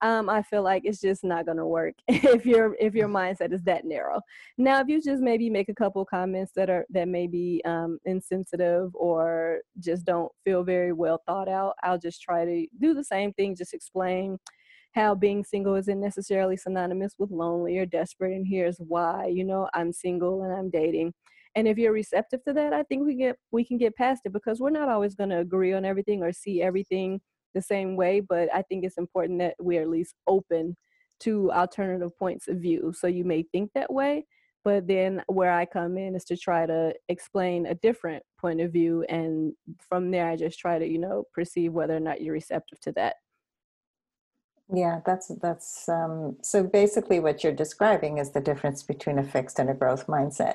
um, 0.00 0.28
I 0.28 0.42
feel 0.42 0.62
like 0.62 0.82
it's 0.84 1.00
just 1.00 1.24
not 1.24 1.46
to 1.46 1.66
work 1.66 1.94
if 2.08 2.44
your 2.44 2.76
if 2.80 2.94
your 2.94 3.08
mindset 3.08 3.52
is 3.52 3.62
that 3.64 3.84
narrow. 3.84 4.20
Now, 4.58 4.80
if 4.80 4.88
you 4.88 5.00
just 5.00 5.22
maybe 5.22 5.48
make 5.50 5.68
a 5.68 5.74
couple 5.74 6.04
comments 6.04 6.52
that 6.56 6.70
are 6.70 6.84
that 6.90 7.08
may 7.08 7.26
be 7.26 7.62
um, 7.64 7.98
insensitive 8.04 8.90
or 8.94 9.60
just 9.78 10.04
don't 10.04 10.30
feel 10.44 10.62
very 10.62 10.92
well 10.92 11.22
thought 11.26 11.48
out, 11.48 11.74
I'll 11.82 11.98
just 11.98 12.22
try 12.22 12.44
to 12.44 12.66
do 12.80 12.94
the 12.94 13.04
same 13.04 13.32
thing. 13.32 13.56
Just 13.56 13.74
explain 13.74 14.38
how 14.94 15.14
being 15.14 15.44
single 15.44 15.74
isn't 15.74 16.00
necessarily 16.00 16.56
synonymous 16.56 17.14
with 17.18 17.30
lonely 17.30 17.78
or 17.78 17.86
desperate, 17.86 18.32
and 18.32 18.46
here's 18.46 18.78
why. 18.78 19.26
You 19.26 19.44
know, 19.44 19.68
I'm 19.74 19.92
single 19.92 20.42
and 20.42 20.52
I'm 20.52 20.70
dating. 20.70 21.14
And 21.56 21.68
if 21.68 21.78
you're 21.78 21.92
receptive 21.92 22.42
to 22.44 22.52
that, 22.54 22.72
I 22.72 22.82
think 22.84 23.04
we 23.06 23.14
get 23.14 23.36
we 23.52 23.64
can 23.64 23.78
get 23.78 23.96
past 23.96 24.22
it 24.24 24.32
because 24.32 24.60
we're 24.60 24.70
not 24.70 24.88
always 24.88 25.14
going 25.14 25.30
to 25.30 25.38
agree 25.38 25.72
on 25.72 25.84
everything 25.84 26.22
or 26.22 26.32
see 26.32 26.62
everything 26.62 27.20
the 27.54 27.62
same 27.62 27.96
way, 27.96 28.20
but 28.20 28.52
I 28.54 28.62
think 28.62 28.84
it's 28.84 28.98
important 28.98 29.38
that 29.38 29.54
we're 29.58 29.82
at 29.82 29.88
least 29.88 30.14
open 30.26 30.76
to 31.20 31.50
alternative 31.52 32.16
points 32.18 32.48
of 32.48 32.58
view. 32.58 32.92
So 32.96 33.06
you 33.06 33.24
may 33.24 33.44
think 33.44 33.70
that 33.74 33.92
way, 33.92 34.26
but 34.64 34.86
then 34.86 35.22
where 35.26 35.52
I 35.52 35.66
come 35.66 35.96
in 35.96 36.16
is 36.16 36.24
to 36.24 36.36
try 36.36 36.66
to 36.66 36.94
explain 37.08 37.66
a 37.66 37.74
different 37.74 38.22
point 38.40 38.60
of 38.60 38.72
view. 38.72 39.04
And 39.08 39.52
from 39.88 40.10
there, 40.10 40.28
I 40.28 40.36
just 40.36 40.58
try 40.58 40.78
to, 40.78 40.86
you 40.86 40.98
know, 40.98 41.24
perceive 41.32 41.72
whether 41.72 41.96
or 41.96 42.00
not 42.00 42.20
you're 42.20 42.34
receptive 42.34 42.80
to 42.80 42.92
that. 42.92 43.16
Yeah, 44.72 45.00
that's 45.04 45.28
that's 45.42 45.88
um, 45.90 46.38
so 46.42 46.62
basically 46.62 47.20
what 47.20 47.44
you're 47.44 47.52
describing 47.52 48.16
is 48.16 48.30
the 48.30 48.40
difference 48.40 48.82
between 48.82 49.18
a 49.18 49.22
fixed 49.22 49.58
and 49.58 49.68
a 49.68 49.74
growth 49.74 50.06
mindset. 50.06 50.54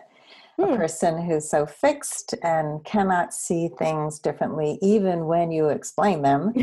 A 0.59 0.77
person 0.77 1.21
who's 1.21 1.49
so 1.49 1.65
fixed 1.65 2.35
and 2.43 2.83
cannot 2.85 3.33
see 3.33 3.69
things 3.77 4.19
differently, 4.19 4.77
even 4.81 5.25
when 5.25 5.51
you 5.51 5.69
explain 5.69 6.21
them, 6.21 6.53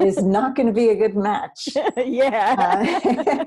is 0.00 0.22
not 0.22 0.56
going 0.56 0.66
to 0.66 0.72
be 0.72 0.90
a 0.90 0.94
good 0.94 1.16
match. 1.16 1.68
yeah. 1.96 2.54
Uh, 2.58 3.44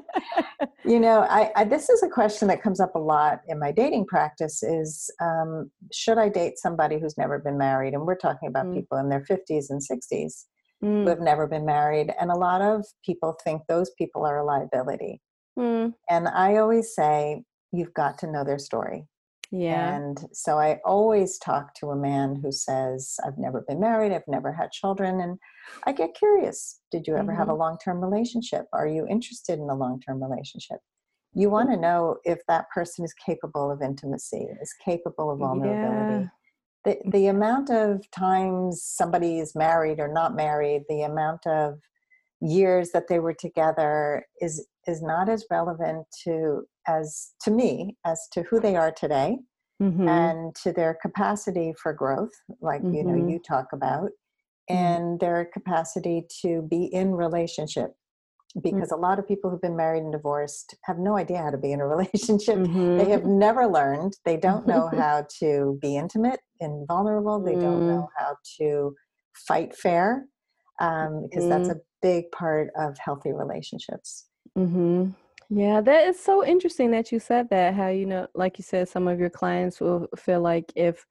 you 0.85 0.99
know, 0.99 1.21
I, 1.29 1.51
I, 1.55 1.63
this 1.63 1.89
is 1.89 2.03
a 2.03 2.09
question 2.09 2.47
that 2.47 2.61
comes 2.61 2.79
up 2.79 2.95
a 2.95 2.99
lot 2.99 3.41
in 3.47 3.59
my 3.59 3.71
dating 3.71 4.05
practice: 4.05 4.63
is 4.63 5.11
um, 5.21 5.71
should 5.93 6.17
I 6.17 6.29
date 6.29 6.57
somebody 6.57 6.99
who's 6.99 7.17
never 7.17 7.39
been 7.39 7.57
married? 7.57 7.93
And 7.93 8.05
we're 8.05 8.15
talking 8.15 8.49
about 8.49 8.67
mm. 8.67 8.75
people 8.75 8.97
in 8.97 9.09
their 9.09 9.23
fifties 9.23 9.69
and 9.69 9.83
sixties. 9.83 10.45
Mm. 10.81 11.03
Who 11.03 11.09
have 11.09 11.19
never 11.19 11.45
been 11.45 11.65
married, 11.65 12.13
and 12.21 12.31
a 12.31 12.37
lot 12.37 12.61
of 12.61 12.85
people 13.05 13.35
think 13.43 13.63
those 13.67 13.91
people 13.97 14.25
are 14.25 14.37
a 14.37 14.45
liability. 14.45 15.19
Mm. 15.59 15.93
And 16.09 16.29
I 16.29 16.55
always 16.55 16.95
say, 16.95 17.43
you've 17.73 17.93
got 17.93 18.17
to 18.19 18.31
know 18.31 18.45
their 18.45 18.59
story. 18.59 19.05
Yeah. 19.51 19.95
And 19.95 20.27
so 20.31 20.59
I 20.59 20.79
always 20.85 21.39
talk 21.39 21.73
to 21.75 21.89
a 21.89 21.95
man 21.95 22.39
who 22.41 22.51
says, 22.51 23.15
I've 23.25 23.37
never 23.37 23.61
been 23.67 23.79
married, 23.79 24.11
I've 24.11 24.27
never 24.27 24.51
had 24.51 24.71
children. 24.71 25.21
And 25.21 25.39
I 25.85 25.91
get 25.91 26.15
curious. 26.15 26.81
Did 26.91 27.07
you 27.07 27.15
ever 27.15 27.31
mm-hmm. 27.31 27.39
have 27.39 27.49
a 27.49 27.53
long 27.55 27.77
term 27.83 27.99
relationship? 27.99 28.65
Are 28.73 28.87
you 28.87 29.07
interested 29.07 29.59
in 29.59 29.69
a 29.69 29.75
long 29.75 29.99
term 30.01 30.21
relationship? 30.21 30.77
You 31.33 31.49
want 31.49 31.69
to 31.71 31.77
know 31.77 32.17
if 32.25 32.39
that 32.47 32.69
person 32.73 33.05
is 33.05 33.13
capable 33.13 33.71
of 33.71 33.81
intimacy, 33.81 34.47
is 34.61 34.73
capable 34.83 35.31
of 35.31 35.39
vulnerability. 35.39 36.25
Yeah. 36.25 36.27
The, 36.85 37.09
the 37.09 37.27
amount 37.27 37.69
of 37.69 38.09
times 38.11 38.83
somebody 38.83 39.39
is 39.39 39.55
married 39.55 39.99
or 39.99 40.07
not 40.07 40.35
married, 40.35 40.83
the 40.89 41.01
amount 41.01 41.45
of 41.45 41.79
years 42.41 42.91
that 42.91 43.07
they 43.09 43.19
were 43.19 43.33
together 43.33 44.25
is 44.41 44.65
is 44.89 45.01
not 45.01 45.29
as 45.29 45.45
relevant 45.49 46.05
to 46.23 46.63
as 46.87 47.31
to 47.41 47.51
me 47.51 47.95
as 48.05 48.27
to 48.31 48.43
who 48.43 48.59
they 48.59 48.75
are 48.75 48.91
today 48.91 49.37
mm-hmm. 49.81 50.07
and 50.07 50.55
to 50.55 50.71
their 50.71 50.97
capacity 51.01 51.73
for 51.81 51.93
growth 51.93 52.31
like 52.61 52.81
mm-hmm. 52.81 52.95
you 52.95 53.03
know 53.03 53.13
mm-hmm. 53.13 53.29
you 53.29 53.39
talk 53.39 53.67
about 53.73 54.09
mm-hmm. 54.69 54.75
and 54.75 55.19
their 55.19 55.49
capacity 55.53 56.25
to 56.41 56.61
be 56.63 56.85
in 56.85 57.11
relationship 57.11 57.91
mm. 58.57 58.63
because 58.63 58.91
a 58.91 58.97
lot 58.97 59.19
of 59.19 59.27
people 59.27 59.49
who've 59.49 59.61
been 59.61 59.77
married 59.77 60.03
and 60.03 60.11
divorced 60.11 60.75
have 60.83 60.97
no 60.97 61.15
idea 61.15 61.37
how 61.37 61.51
to 61.51 61.57
be 61.57 61.71
in 61.71 61.81
a 61.81 61.87
relationship 61.95 62.57
mm-hmm. 62.57 62.97
they 62.97 63.09
have 63.09 63.25
never 63.25 63.67
learned 63.67 64.13
they 64.25 64.37
don't 64.37 64.67
know 64.67 64.89
how 64.97 65.25
to 65.39 65.77
be 65.81 65.95
intimate 65.95 66.39
and 66.59 66.87
vulnerable 66.87 67.41
they 67.41 67.55
don't 67.55 67.87
know 67.87 68.07
mm. 68.07 68.17
how 68.17 68.35
to 68.59 68.93
fight 69.47 69.75
fair 69.75 70.25
um, 70.81 71.27
because 71.29 71.47
that's 71.47 71.67
mm. 71.67 71.75
a 71.75 71.81
big 72.01 72.31
part 72.31 72.69
of 72.77 72.97
healthy 72.97 73.33
relationships 73.33 74.28
Mm-hmm. 74.59 75.11
Yeah, 75.57 75.81
that 75.81 76.07
is 76.07 76.19
so 76.19 76.45
interesting 76.45 76.91
that 76.91 77.11
you 77.11 77.19
said 77.19 77.49
that. 77.49 77.73
How 77.73 77.87
you 77.87 78.05
know, 78.05 78.27
like 78.35 78.57
you 78.59 78.63
said, 78.63 78.89
some 78.89 79.07
of 79.07 79.19
your 79.19 79.29
clients 79.29 79.79
will 79.79 80.07
feel 80.17 80.41
like 80.41 80.71
if 80.75 81.05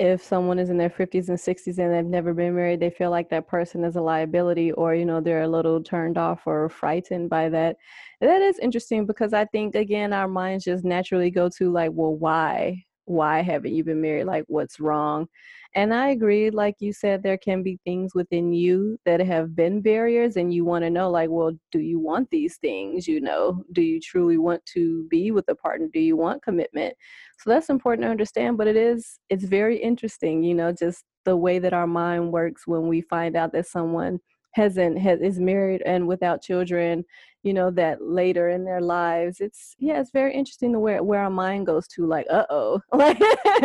if 0.00 0.22
someone 0.22 0.58
is 0.58 0.70
in 0.70 0.78
their 0.78 0.90
50s 0.90 1.28
and 1.28 1.38
60s 1.38 1.78
and 1.78 1.94
they've 1.94 2.04
never 2.04 2.34
been 2.34 2.56
married, 2.56 2.80
they 2.80 2.90
feel 2.90 3.10
like 3.10 3.30
that 3.30 3.48
person 3.48 3.84
is 3.84 3.96
a 3.96 4.00
liability, 4.02 4.72
or 4.72 4.94
you 4.94 5.04
know, 5.06 5.20
they're 5.20 5.42
a 5.42 5.48
little 5.48 5.82
turned 5.82 6.18
off 6.18 6.42
or 6.46 6.68
frightened 6.68 7.30
by 7.30 7.48
that. 7.50 7.76
That 8.20 8.42
is 8.42 8.58
interesting 8.58 9.06
because 9.06 9.32
I 9.34 9.44
think 9.46 9.76
again, 9.76 10.12
our 10.12 10.28
minds 10.28 10.64
just 10.64 10.84
naturally 10.84 11.30
go 11.30 11.48
to 11.58 11.72
like, 11.72 11.92
well, 11.94 12.14
why? 12.16 12.84
Why 13.06 13.42
haven't 13.42 13.74
you 13.74 13.84
been 13.84 14.00
married? 14.00 14.24
Like, 14.24 14.44
what's 14.48 14.80
wrong? 14.80 15.28
And 15.74 15.92
I 15.92 16.10
agree, 16.10 16.50
like 16.50 16.76
you 16.78 16.92
said, 16.92 17.22
there 17.22 17.36
can 17.36 17.62
be 17.62 17.78
things 17.84 18.14
within 18.14 18.52
you 18.52 18.98
that 19.04 19.20
have 19.20 19.56
been 19.56 19.80
barriers, 19.80 20.36
and 20.36 20.54
you 20.54 20.64
want 20.64 20.84
to 20.84 20.90
know, 20.90 21.10
like, 21.10 21.30
well, 21.30 21.52
do 21.72 21.80
you 21.80 21.98
want 21.98 22.30
these 22.30 22.56
things? 22.58 23.08
You 23.08 23.20
know, 23.20 23.64
do 23.72 23.82
you 23.82 24.00
truly 24.00 24.38
want 24.38 24.64
to 24.66 25.06
be 25.08 25.32
with 25.32 25.48
a 25.48 25.54
partner? 25.54 25.88
Do 25.92 26.00
you 26.00 26.16
want 26.16 26.42
commitment? 26.42 26.94
So 27.40 27.50
that's 27.50 27.70
important 27.70 28.06
to 28.06 28.10
understand, 28.10 28.56
but 28.56 28.68
it 28.68 28.76
is, 28.76 29.18
it's 29.28 29.44
very 29.44 29.76
interesting, 29.76 30.44
you 30.44 30.54
know, 30.54 30.72
just 30.72 31.04
the 31.24 31.36
way 31.36 31.58
that 31.58 31.72
our 31.72 31.86
mind 31.86 32.32
works 32.32 32.66
when 32.66 32.88
we 32.88 33.00
find 33.00 33.36
out 33.36 33.52
that 33.52 33.66
someone 33.66 34.20
hasn't 34.54 34.96
has 34.98 35.20
is 35.20 35.40
married 35.40 35.82
and 35.84 36.06
without 36.06 36.40
children 36.40 37.04
you 37.44 37.52
know 37.52 37.70
that 37.70 38.02
later 38.02 38.48
in 38.48 38.64
their 38.64 38.80
lives 38.80 39.40
it's 39.40 39.76
yeah 39.78 40.00
it's 40.00 40.10
very 40.10 40.34
interesting 40.34 40.72
to 40.72 40.78
where 40.78 41.02
where 41.02 41.20
our 41.20 41.30
mind 41.30 41.66
goes 41.66 41.86
to 41.86 42.06
like 42.06 42.26
uh-oh 42.30 42.80
like 42.92 43.20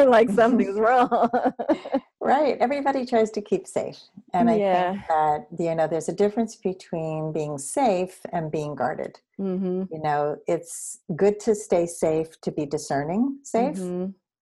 like 0.05 0.29
something's 0.41 0.77
wrong 0.77 1.29
right 2.21 2.57
everybody 2.59 3.05
tries 3.05 3.31
to 3.31 3.41
keep 3.41 3.65
safe 3.65 3.97
and 4.33 4.49
i 4.49 4.55
yeah. 4.55 4.91
think 4.91 5.07
that 5.07 5.47
you 5.57 5.73
know 5.73 5.87
there's 5.87 6.09
a 6.09 6.13
difference 6.13 6.55
between 6.57 7.31
being 7.31 7.57
safe 7.57 8.19
and 8.33 8.51
being 8.51 8.75
guarded 8.75 9.17
mm-hmm. 9.39 9.83
you 9.91 10.01
know 10.01 10.37
it's 10.45 10.99
good 11.15 11.39
to 11.39 11.55
stay 11.55 11.87
safe 11.87 12.39
to 12.41 12.51
be 12.51 12.65
discerning 12.65 13.39
safe 13.43 13.77
mm-hmm. 13.77 14.11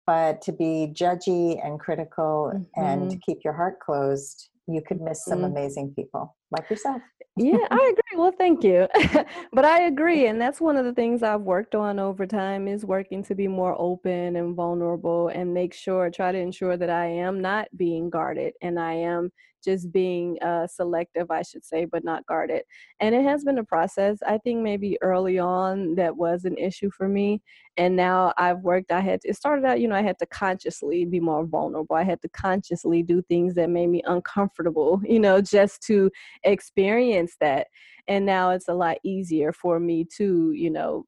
but 0.05 0.43
to 0.43 0.53
be 0.53 0.93
judgy 0.93 1.65
and 1.65 1.79
critical 1.79 2.53
mm-hmm. 2.53 2.85
and 2.85 3.11
to 3.11 3.17
keep 3.19 3.39
your 3.45 3.55
heart 3.55 3.79
closed 3.79 4.49
you 4.67 4.83
could 4.87 5.01
miss 5.01 5.25
some 5.25 5.39
mm-hmm. 5.39 5.57
amazing 5.57 5.95
people 5.95 6.37
like 6.51 6.69
yourself. 6.71 7.03
yeah, 7.37 7.57
I 7.71 7.93
agree. 7.93 8.19
Well, 8.19 8.33
thank 8.37 8.63
you. 8.63 8.89
but 9.53 9.65
I 9.65 9.83
agree. 9.83 10.27
And 10.27 10.41
that's 10.41 10.61
one 10.61 10.77
of 10.77 10.85
the 10.85 10.93
things 10.93 11.23
I've 11.23 11.41
worked 11.41 11.75
on 11.75 11.99
over 11.99 12.27
time 12.27 12.69
is 12.69 12.85
working 12.85 13.23
to 13.25 13.35
be 13.35 13.49
more 13.49 13.75
open 13.79 14.37
and 14.37 14.55
vulnerable 14.55 15.29
and 15.29 15.53
make 15.53 15.75
sure, 15.75 16.11
try 16.11 16.33
to 16.33 16.39
ensure 16.39 16.77
that 16.77 16.91
I 16.91 17.07
am 17.07 17.41
not 17.41 17.69
being 17.77 18.11
guarded 18.11 18.55
and 18.63 18.79
I 18.79 18.95
am 18.95 19.33
just 19.63 19.93
being 19.93 20.39
uh, 20.43 20.67
selective, 20.67 21.31
I 21.31 21.43
should 21.43 21.65
say, 21.65 21.85
but 21.85 22.05
not 22.05 22.27
guarded. 22.27 22.63
And 23.01 23.15
it 23.15 23.23
has 23.25 23.45
been 23.45 23.59
a 23.59 23.65
process. 23.65 24.19
I 24.27 24.39
think 24.39 24.61
maybe 24.61 24.99
early 25.03 25.39
on 25.39 25.95
that 25.97 26.17
was 26.17 26.45
an 26.45 26.57
issue 26.57 26.91
for 26.91 27.09
me. 27.09 27.43
And 27.77 27.97
now 27.97 28.33
I've 28.37 28.61
worked, 28.61 28.93
I 28.93 29.01
had, 29.01 29.23
to, 29.23 29.29
it 29.29 29.37
started 29.37 29.65
out, 29.65 29.81
you 29.81 29.89
know, 29.89 29.97
I 29.97 30.03
had 30.03 30.19
to 30.19 30.27
consciously 30.27 31.05
be 31.05 31.21
more 31.21 31.47
vulnerable. 31.47 31.97
I 31.97 32.05
had 32.05 32.21
to 32.23 32.29
consciously 32.29 33.03
do 33.03 33.23
things 33.23 33.55
that 33.55 33.71
made 33.71 33.89
me 33.89 34.03
uncomfortable, 34.07 35.01
you 35.07 35.21
know, 35.21 35.41
just 35.41 35.83
to 35.85 36.11
experience 36.45 37.37
that. 37.41 37.69
And 38.09 38.27
now 38.27 38.51
it's 38.51 38.69
a 38.69 38.75
lot 38.75 38.99
easier 39.05 39.53
for 39.53 39.79
me 39.79 40.07
to, 40.17 40.53
you 40.53 40.71
know, 40.71 41.07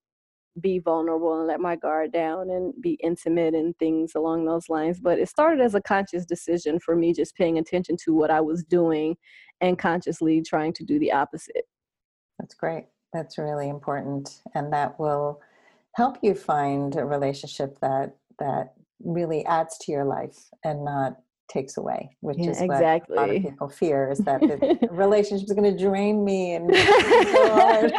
be 0.61 0.79
vulnerable 0.79 1.39
and 1.39 1.47
let 1.47 1.61
my 1.61 1.77
guard 1.77 2.13
down 2.13 2.51
and 2.51 2.73
be 2.81 2.93
intimate 3.03 3.55
and 3.55 3.77
things 3.79 4.15
along 4.15 4.45
those 4.45 4.69
lines. 4.69 5.01
But 5.01 5.19
it 5.19 5.29
started 5.29 5.61
as 5.61 5.75
a 5.75 5.81
conscious 5.81 6.25
decision 6.25 6.79
for 6.79 6.95
me 6.95 7.13
just 7.13 7.37
paying 7.37 7.59
attention 7.59 7.97
to 8.05 8.15
what 8.15 8.31
I 8.31 8.41
was 8.41 8.63
doing 8.65 9.17
and 9.61 9.79
consciously 9.79 10.43
trying 10.43 10.73
to 10.75 10.85
do 10.85 10.99
the 10.99 11.13
opposite. 11.13 11.65
That's 12.39 12.55
great. 12.55 12.87
That's 13.13 13.39
really 13.39 13.69
important. 13.69 14.43
And 14.55 14.73
that 14.73 14.99
will 14.99 15.41
help 15.95 16.19
you 16.23 16.35
find 16.35 16.97
a 16.97 17.05
relationship 17.05 17.79
that 17.81 18.17
that 18.39 18.75
really 19.01 19.45
adds 19.47 19.79
to 19.79 19.93
your 19.93 20.05
life 20.05 20.51
and 20.65 20.85
not 20.85 21.17
takes 21.49 21.77
away, 21.77 22.17
which 22.21 22.39
Yeah, 22.39 22.51
is 22.51 22.61
exactly. 22.61 23.17
what 23.17 23.25
a 23.25 23.27
lot 23.29 23.37
of 23.37 23.43
people 23.43 23.69
fear 23.69 24.11
is 24.11 24.19
that 24.21 24.41
the 24.41 24.89
relationship 24.91 25.49
is 25.49 25.55
going 25.55 25.77
to 25.77 25.83
drain 25.83 26.25
me 26.25 26.55
and 26.55 26.67
make 26.67 26.87
me 26.87 27.25
so 27.33 27.53
hard. 27.53 27.93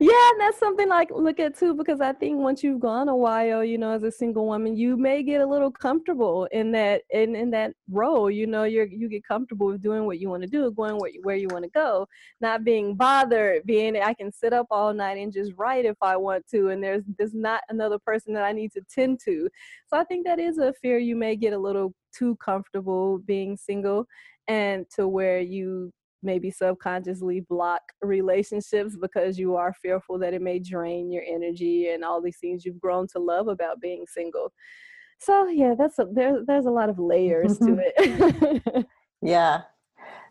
yeah, 0.00 0.30
and 0.30 0.40
that's 0.40 0.58
something 0.58 0.88
like 0.88 1.10
look 1.10 1.40
at 1.40 1.56
too 1.58 1.74
because 1.74 2.00
I 2.00 2.12
think 2.12 2.38
once 2.38 2.62
you've 2.62 2.80
gone 2.80 3.08
a 3.08 3.16
while, 3.16 3.64
you 3.64 3.78
know, 3.78 3.90
as 3.90 4.02
a 4.02 4.10
single 4.10 4.46
woman, 4.46 4.76
you 4.76 4.96
may 4.96 5.22
get 5.22 5.40
a 5.40 5.46
little 5.46 5.70
comfortable 5.70 6.46
in 6.52 6.70
that 6.72 7.02
in 7.10 7.34
in 7.34 7.50
that 7.50 7.72
role. 7.90 8.30
You 8.30 8.46
know, 8.46 8.64
you're 8.64 8.86
you 8.86 9.08
get 9.08 9.24
comfortable 9.24 9.66
with 9.68 9.82
doing 9.82 10.04
what 10.06 10.18
you 10.18 10.28
want 10.30 10.42
to 10.42 10.48
do, 10.48 10.70
going 10.70 10.98
where 10.98 11.10
you, 11.10 11.20
where 11.22 11.36
you 11.36 11.48
want 11.48 11.64
to 11.64 11.70
go, 11.70 12.06
not 12.40 12.64
being 12.64 12.94
bothered, 12.94 13.64
being 13.66 13.96
I 14.00 14.14
can 14.14 14.32
sit 14.32 14.52
up 14.52 14.66
all 14.70 14.92
night 14.94 15.18
and 15.18 15.32
just 15.32 15.52
write 15.56 15.84
if 15.84 15.96
I 16.00 16.16
want 16.16 16.46
to, 16.48 16.68
and 16.68 16.82
there's 16.82 17.04
there's 17.18 17.34
not 17.34 17.62
another 17.68 17.98
person 17.98 18.32
that 18.34 18.44
I 18.44 18.52
need 18.52 18.72
to 18.72 18.82
tend 18.88 19.20
to. 19.24 19.48
So 19.88 19.96
I 19.96 20.04
think 20.04 20.26
that 20.26 20.38
is 20.38 20.58
a 20.58 20.72
fear 20.80 20.98
you 20.98 21.16
may 21.16 21.36
get 21.36 21.52
a 21.52 21.58
little 21.58 21.94
too 22.16 22.36
comfortable 22.36 23.18
being 23.18 23.56
single 23.56 24.06
and 24.48 24.86
to 24.94 25.08
where 25.08 25.40
you 25.40 25.92
maybe 26.22 26.50
subconsciously 26.50 27.40
block 27.40 27.82
relationships 28.02 28.96
because 29.00 29.38
you 29.38 29.56
are 29.56 29.72
fearful 29.72 30.18
that 30.18 30.34
it 30.34 30.42
may 30.42 30.58
drain 30.58 31.10
your 31.10 31.22
energy 31.26 31.88
and 31.88 32.04
all 32.04 32.20
these 32.20 32.38
things 32.38 32.64
you've 32.64 32.80
grown 32.80 33.06
to 33.06 33.18
love 33.18 33.48
about 33.48 33.80
being 33.80 34.04
single. 34.06 34.52
So 35.18 35.48
yeah, 35.48 35.74
that's 35.78 35.98
a, 35.98 36.06
there, 36.12 36.42
there's 36.46 36.66
a 36.66 36.70
lot 36.70 36.90
of 36.90 36.98
layers 36.98 37.58
to 37.58 37.78
it. 37.96 38.86
yeah. 39.22 39.62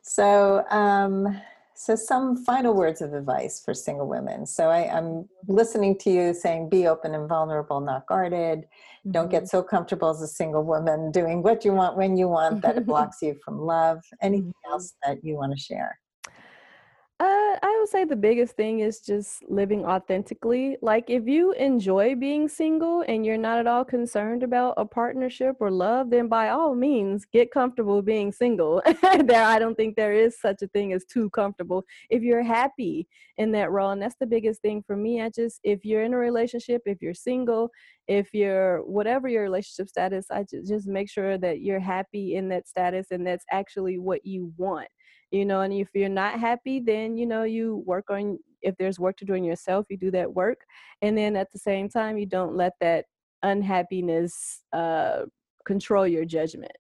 So, 0.03 0.63
um, 0.69 1.41
so 1.73 1.95
some 1.95 2.37
final 2.37 2.73
words 2.73 3.01
of 3.01 3.13
advice 3.13 3.61
for 3.63 3.73
single 3.73 4.07
women. 4.07 4.45
So 4.45 4.69
I, 4.69 4.95
I'm 4.95 5.27
listening 5.47 5.97
to 5.99 6.09
you 6.09 6.33
saying, 6.33 6.69
be 6.69 6.87
open 6.87 7.13
and 7.13 7.27
vulnerable, 7.27 7.81
not 7.81 8.05
guarded. 8.05 8.65
Don't 9.11 9.29
get 9.29 9.43
mm-hmm. 9.43 9.57
so 9.57 9.63
comfortable 9.63 10.09
as 10.09 10.21
a 10.21 10.27
single 10.27 10.63
woman 10.63 11.11
doing 11.11 11.43
what 11.43 11.63
you 11.63 11.73
want 11.73 11.97
when 11.97 12.17
you 12.17 12.27
want 12.27 12.61
that 12.63 12.77
it 12.77 12.85
blocks 12.91 13.17
you 13.21 13.35
from 13.43 13.59
love. 13.59 13.99
Anything 14.21 14.49
mm-hmm. 14.49 14.71
else 14.71 14.93
that 15.03 15.23
you 15.23 15.35
want 15.35 15.53
to 15.53 15.59
share? 15.59 15.99
Uh, 17.17 17.55
I 17.63 17.77
would 17.79 17.87
say 17.87 18.03
the 18.03 18.17
biggest 18.17 18.57
thing 18.57 18.81
is 18.81 18.99
just 18.99 19.41
living 19.49 19.85
authentically. 19.85 20.75
Like, 20.81 21.09
if 21.09 21.25
you 21.27 21.53
enjoy 21.53 22.13
being 22.15 22.49
single 22.49 23.05
and 23.07 23.25
you're 23.25 23.37
not 23.37 23.57
at 23.57 23.67
all 23.67 23.85
concerned 23.85 24.43
about 24.43 24.73
a 24.75 24.83
partnership 24.83 25.55
or 25.61 25.71
love, 25.71 26.09
then 26.09 26.27
by 26.27 26.49
all 26.49 26.75
means, 26.75 27.23
get 27.23 27.51
comfortable 27.51 28.01
being 28.01 28.33
single. 28.33 28.81
there, 29.23 29.45
I 29.45 29.59
don't 29.59 29.75
think 29.75 29.95
there 29.95 30.11
is 30.11 30.37
such 30.37 30.61
a 30.61 30.67
thing 30.67 30.91
as 30.91 31.05
too 31.05 31.29
comfortable. 31.29 31.85
If 32.09 32.21
you're 32.21 32.43
happy 32.43 33.07
in 33.37 33.53
that 33.53 33.71
role, 33.71 33.91
and 33.91 34.01
that's 34.01 34.17
the 34.19 34.27
biggest 34.27 34.61
thing 34.61 34.83
for 34.85 34.97
me. 34.97 35.21
I 35.21 35.29
just, 35.29 35.61
if 35.63 35.85
you're 35.85 36.03
in 36.03 36.13
a 36.13 36.17
relationship, 36.17 36.81
if 36.85 37.01
you're 37.01 37.13
single, 37.13 37.69
if 38.09 38.33
you're 38.33 38.83
whatever 38.83 39.29
your 39.29 39.43
relationship 39.43 39.87
status, 39.87 40.25
I 40.29 40.43
just, 40.43 40.67
just 40.67 40.85
make 40.85 41.09
sure 41.09 41.37
that 41.37 41.61
you're 41.61 41.79
happy 41.79 42.35
in 42.35 42.49
that 42.49 42.67
status 42.67 43.07
and 43.11 43.25
that's 43.25 43.45
actually 43.53 43.99
what 43.99 44.25
you 44.25 44.51
want 44.57 44.89
you 45.31 45.45
know 45.45 45.61
and 45.61 45.73
if 45.73 45.89
you're 45.93 46.09
not 46.09 46.39
happy 46.39 46.79
then 46.79 47.17
you 47.17 47.25
know 47.25 47.43
you 47.43 47.83
work 47.85 48.09
on 48.09 48.37
if 48.61 48.75
there's 48.77 48.99
work 48.99 49.17
to 49.17 49.25
do 49.25 49.33
in 49.33 49.43
yourself 49.43 49.85
you 49.89 49.97
do 49.97 50.11
that 50.11 50.33
work 50.33 50.65
and 51.01 51.17
then 51.17 51.35
at 51.35 51.51
the 51.51 51.59
same 51.59 51.89
time 51.89 52.17
you 52.17 52.25
don't 52.25 52.55
let 52.55 52.73
that 52.79 53.05
unhappiness 53.45 54.61
uh, 54.73 55.21
control 55.65 56.07
your 56.07 56.25
judgment. 56.25 56.71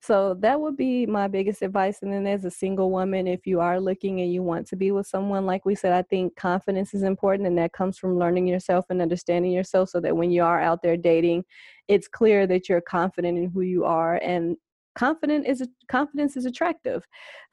So 0.00 0.34
that 0.40 0.60
would 0.60 0.76
be 0.76 1.06
my 1.06 1.28
biggest 1.28 1.62
advice 1.62 2.00
and 2.02 2.12
then 2.12 2.26
as 2.26 2.44
a 2.44 2.50
single 2.50 2.90
woman 2.90 3.28
if 3.28 3.46
you 3.46 3.60
are 3.60 3.78
looking 3.78 4.20
and 4.20 4.32
you 4.32 4.42
want 4.42 4.66
to 4.66 4.76
be 4.76 4.90
with 4.90 5.06
someone 5.06 5.46
like 5.46 5.64
we 5.64 5.76
said 5.76 5.92
i 5.92 6.02
think 6.02 6.34
confidence 6.34 6.92
is 6.92 7.04
important 7.04 7.46
and 7.46 7.56
that 7.56 7.72
comes 7.72 7.98
from 7.98 8.18
learning 8.18 8.48
yourself 8.48 8.86
and 8.90 9.00
understanding 9.00 9.52
yourself 9.52 9.90
so 9.90 10.00
that 10.00 10.16
when 10.16 10.32
you 10.32 10.42
are 10.42 10.60
out 10.60 10.82
there 10.82 10.96
dating 10.96 11.44
it's 11.86 12.08
clear 12.08 12.48
that 12.48 12.68
you're 12.68 12.80
confident 12.80 13.38
in 13.38 13.48
who 13.48 13.60
you 13.60 13.84
are 13.84 14.16
and 14.16 14.56
confident 14.94 15.46
is 15.46 15.66
confidence 15.88 16.36
is 16.36 16.44
attractive 16.44 17.02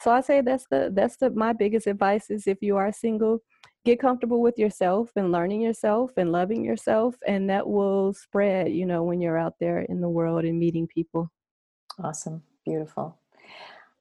so 0.01 0.11
i 0.11 0.21
say 0.21 0.41
that's 0.41 0.65
the 0.69 0.91
that's 0.93 1.17
the 1.17 1.29
my 1.31 1.53
biggest 1.53 1.87
advice 1.87 2.29
is 2.29 2.47
if 2.47 2.57
you 2.61 2.75
are 2.75 2.91
single 2.91 3.39
get 3.85 3.99
comfortable 3.99 4.41
with 4.41 4.57
yourself 4.57 5.09
and 5.15 5.31
learning 5.31 5.61
yourself 5.61 6.11
and 6.17 6.31
loving 6.31 6.63
yourself 6.63 7.15
and 7.25 7.49
that 7.49 7.65
will 7.65 8.13
spread 8.13 8.71
you 8.71 8.85
know 8.85 9.03
when 9.03 9.21
you're 9.21 9.37
out 9.37 9.53
there 9.59 9.79
in 9.81 10.01
the 10.01 10.09
world 10.09 10.43
and 10.43 10.59
meeting 10.59 10.87
people 10.87 11.31
awesome 12.03 12.41
beautiful 12.65 13.17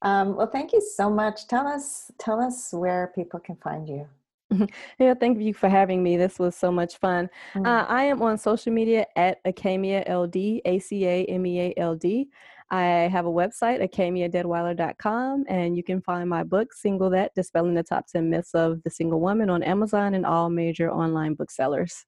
um, 0.03 0.37
well 0.37 0.47
thank 0.47 0.73
you 0.73 0.81
so 0.81 1.09
much 1.09 1.47
tell 1.47 1.67
us 1.67 2.11
tell 2.19 2.41
us 2.41 2.73
where 2.73 3.13
people 3.15 3.39
can 3.39 3.57
find 3.57 3.89
you 3.89 4.07
yeah, 4.99 5.15
thank 5.15 5.41
you 5.41 5.53
for 5.53 5.69
having 5.69 6.03
me. 6.03 6.17
This 6.17 6.39
was 6.39 6.57
so 6.57 6.73
much 6.73 6.97
fun. 6.97 7.29
Mm. 7.55 7.67
Uh, 7.67 7.85
I 7.87 8.05
am 8.05 8.23
on 8.23 8.39
social 8.39 8.73
media 8.73 9.07
at 9.17 9.45
Acamea 9.45 10.09
LD, 10.09 10.63
A 10.65 10.79
C 10.79 11.05
A 11.05 11.25
M 11.27 11.45
E 11.47 11.61
A 11.61 11.75
L 11.77 11.95
D. 11.95 12.31
I 12.71 13.09
have 13.11 13.27
a 13.27 13.31
website, 13.31 13.83
acamiadedweiler.com, 13.83 15.45
and 15.49 15.77
you 15.77 15.83
can 15.83 16.03
find 16.03 16.29
my 16.29 16.43
book, 16.43 16.73
Single 16.73 17.11
That 17.11 17.35
Dispelling 17.35 17.75
the 17.75 17.83
Top 17.83 18.07
10 18.07 18.29
Myths 18.29 18.55
of 18.55 18.83
the 18.83 18.91
Single 18.91 19.21
Woman, 19.21 19.49
on 19.49 19.63
Amazon 19.63 20.15
and 20.15 20.27
all 20.27 20.51
major 20.51 20.91
online 20.91 21.35
booksellers. 21.35 22.05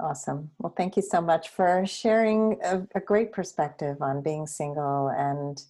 Awesome. 0.00 0.50
Well, 0.58 0.74
thank 0.76 0.96
you 0.96 1.02
so 1.02 1.20
much 1.20 1.48
for 1.50 1.84
sharing 1.86 2.58
a, 2.64 2.82
a 2.94 3.00
great 3.00 3.32
perspective 3.32 3.96
on 4.00 4.22
being 4.22 4.46
single 4.46 5.08
and 5.08 5.62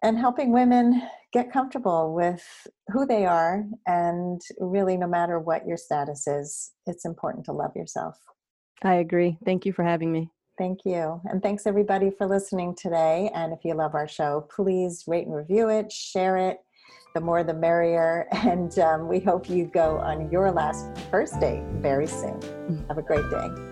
and 0.00 0.16
helping 0.16 0.52
women 0.52 1.02
get 1.32 1.52
comfortable 1.52 2.14
with 2.14 2.68
who 2.92 3.04
they 3.04 3.26
are 3.26 3.64
and 3.84 4.40
really 4.60 4.96
no 4.96 5.08
matter 5.08 5.40
what 5.40 5.66
your 5.66 5.76
status 5.76 6.28
is 6.28 6.70
it's 6.86 7.04
important 7.04 7.44
to 7.44 7.52
love 7.52 7.74
yourself 7.74 8.16
I 8.82 8.94
agree. 8.94 9.38
Thank 9.44 9.66
you 9.66 9.72
for 9.72 9.82
having 9.82 10.12
me. 10.12 10.30
Thank 10.58 10.80
you. 10.84 11.20
And 11.30 11.42
thanks 11.42 11.66
everybody 11.66 12.10
for 12.10 12.26
listening 12.26 12.74
today. 12.74 13.30
And 13.34 13.52
if 13.52 13.60
you 13.64 13.74
love 13.74 13.94
our 13.94 14.08
show 14.08 14.46
please 14.54 15.04
rate 15.06 15.26
and 15.26 15.34
review 15.34 15.68
it 15.68 15.90
share 15.90 16.36
it. 16.36 16.58
The 17.14 17.20
more 17.20 17.42
the 17.42 17.54
merrier. 17.54 18.28
And 18.32 18.78
um, 18.78 19.08
we 19.08 19.20
hope 19.20 19.48
you 19.48 19.64
go 19.66 19.98
on 19.98 20.30
your 20.30 20.50
last 20.50 20.86
first 21.10 21.40
date 21.40 21.64
very 21.76 22.06
soon. 22.06 22.40
Have 22.88 22.98
a 22.98 23.02
great 23.02 23.28
day 23.30 23.67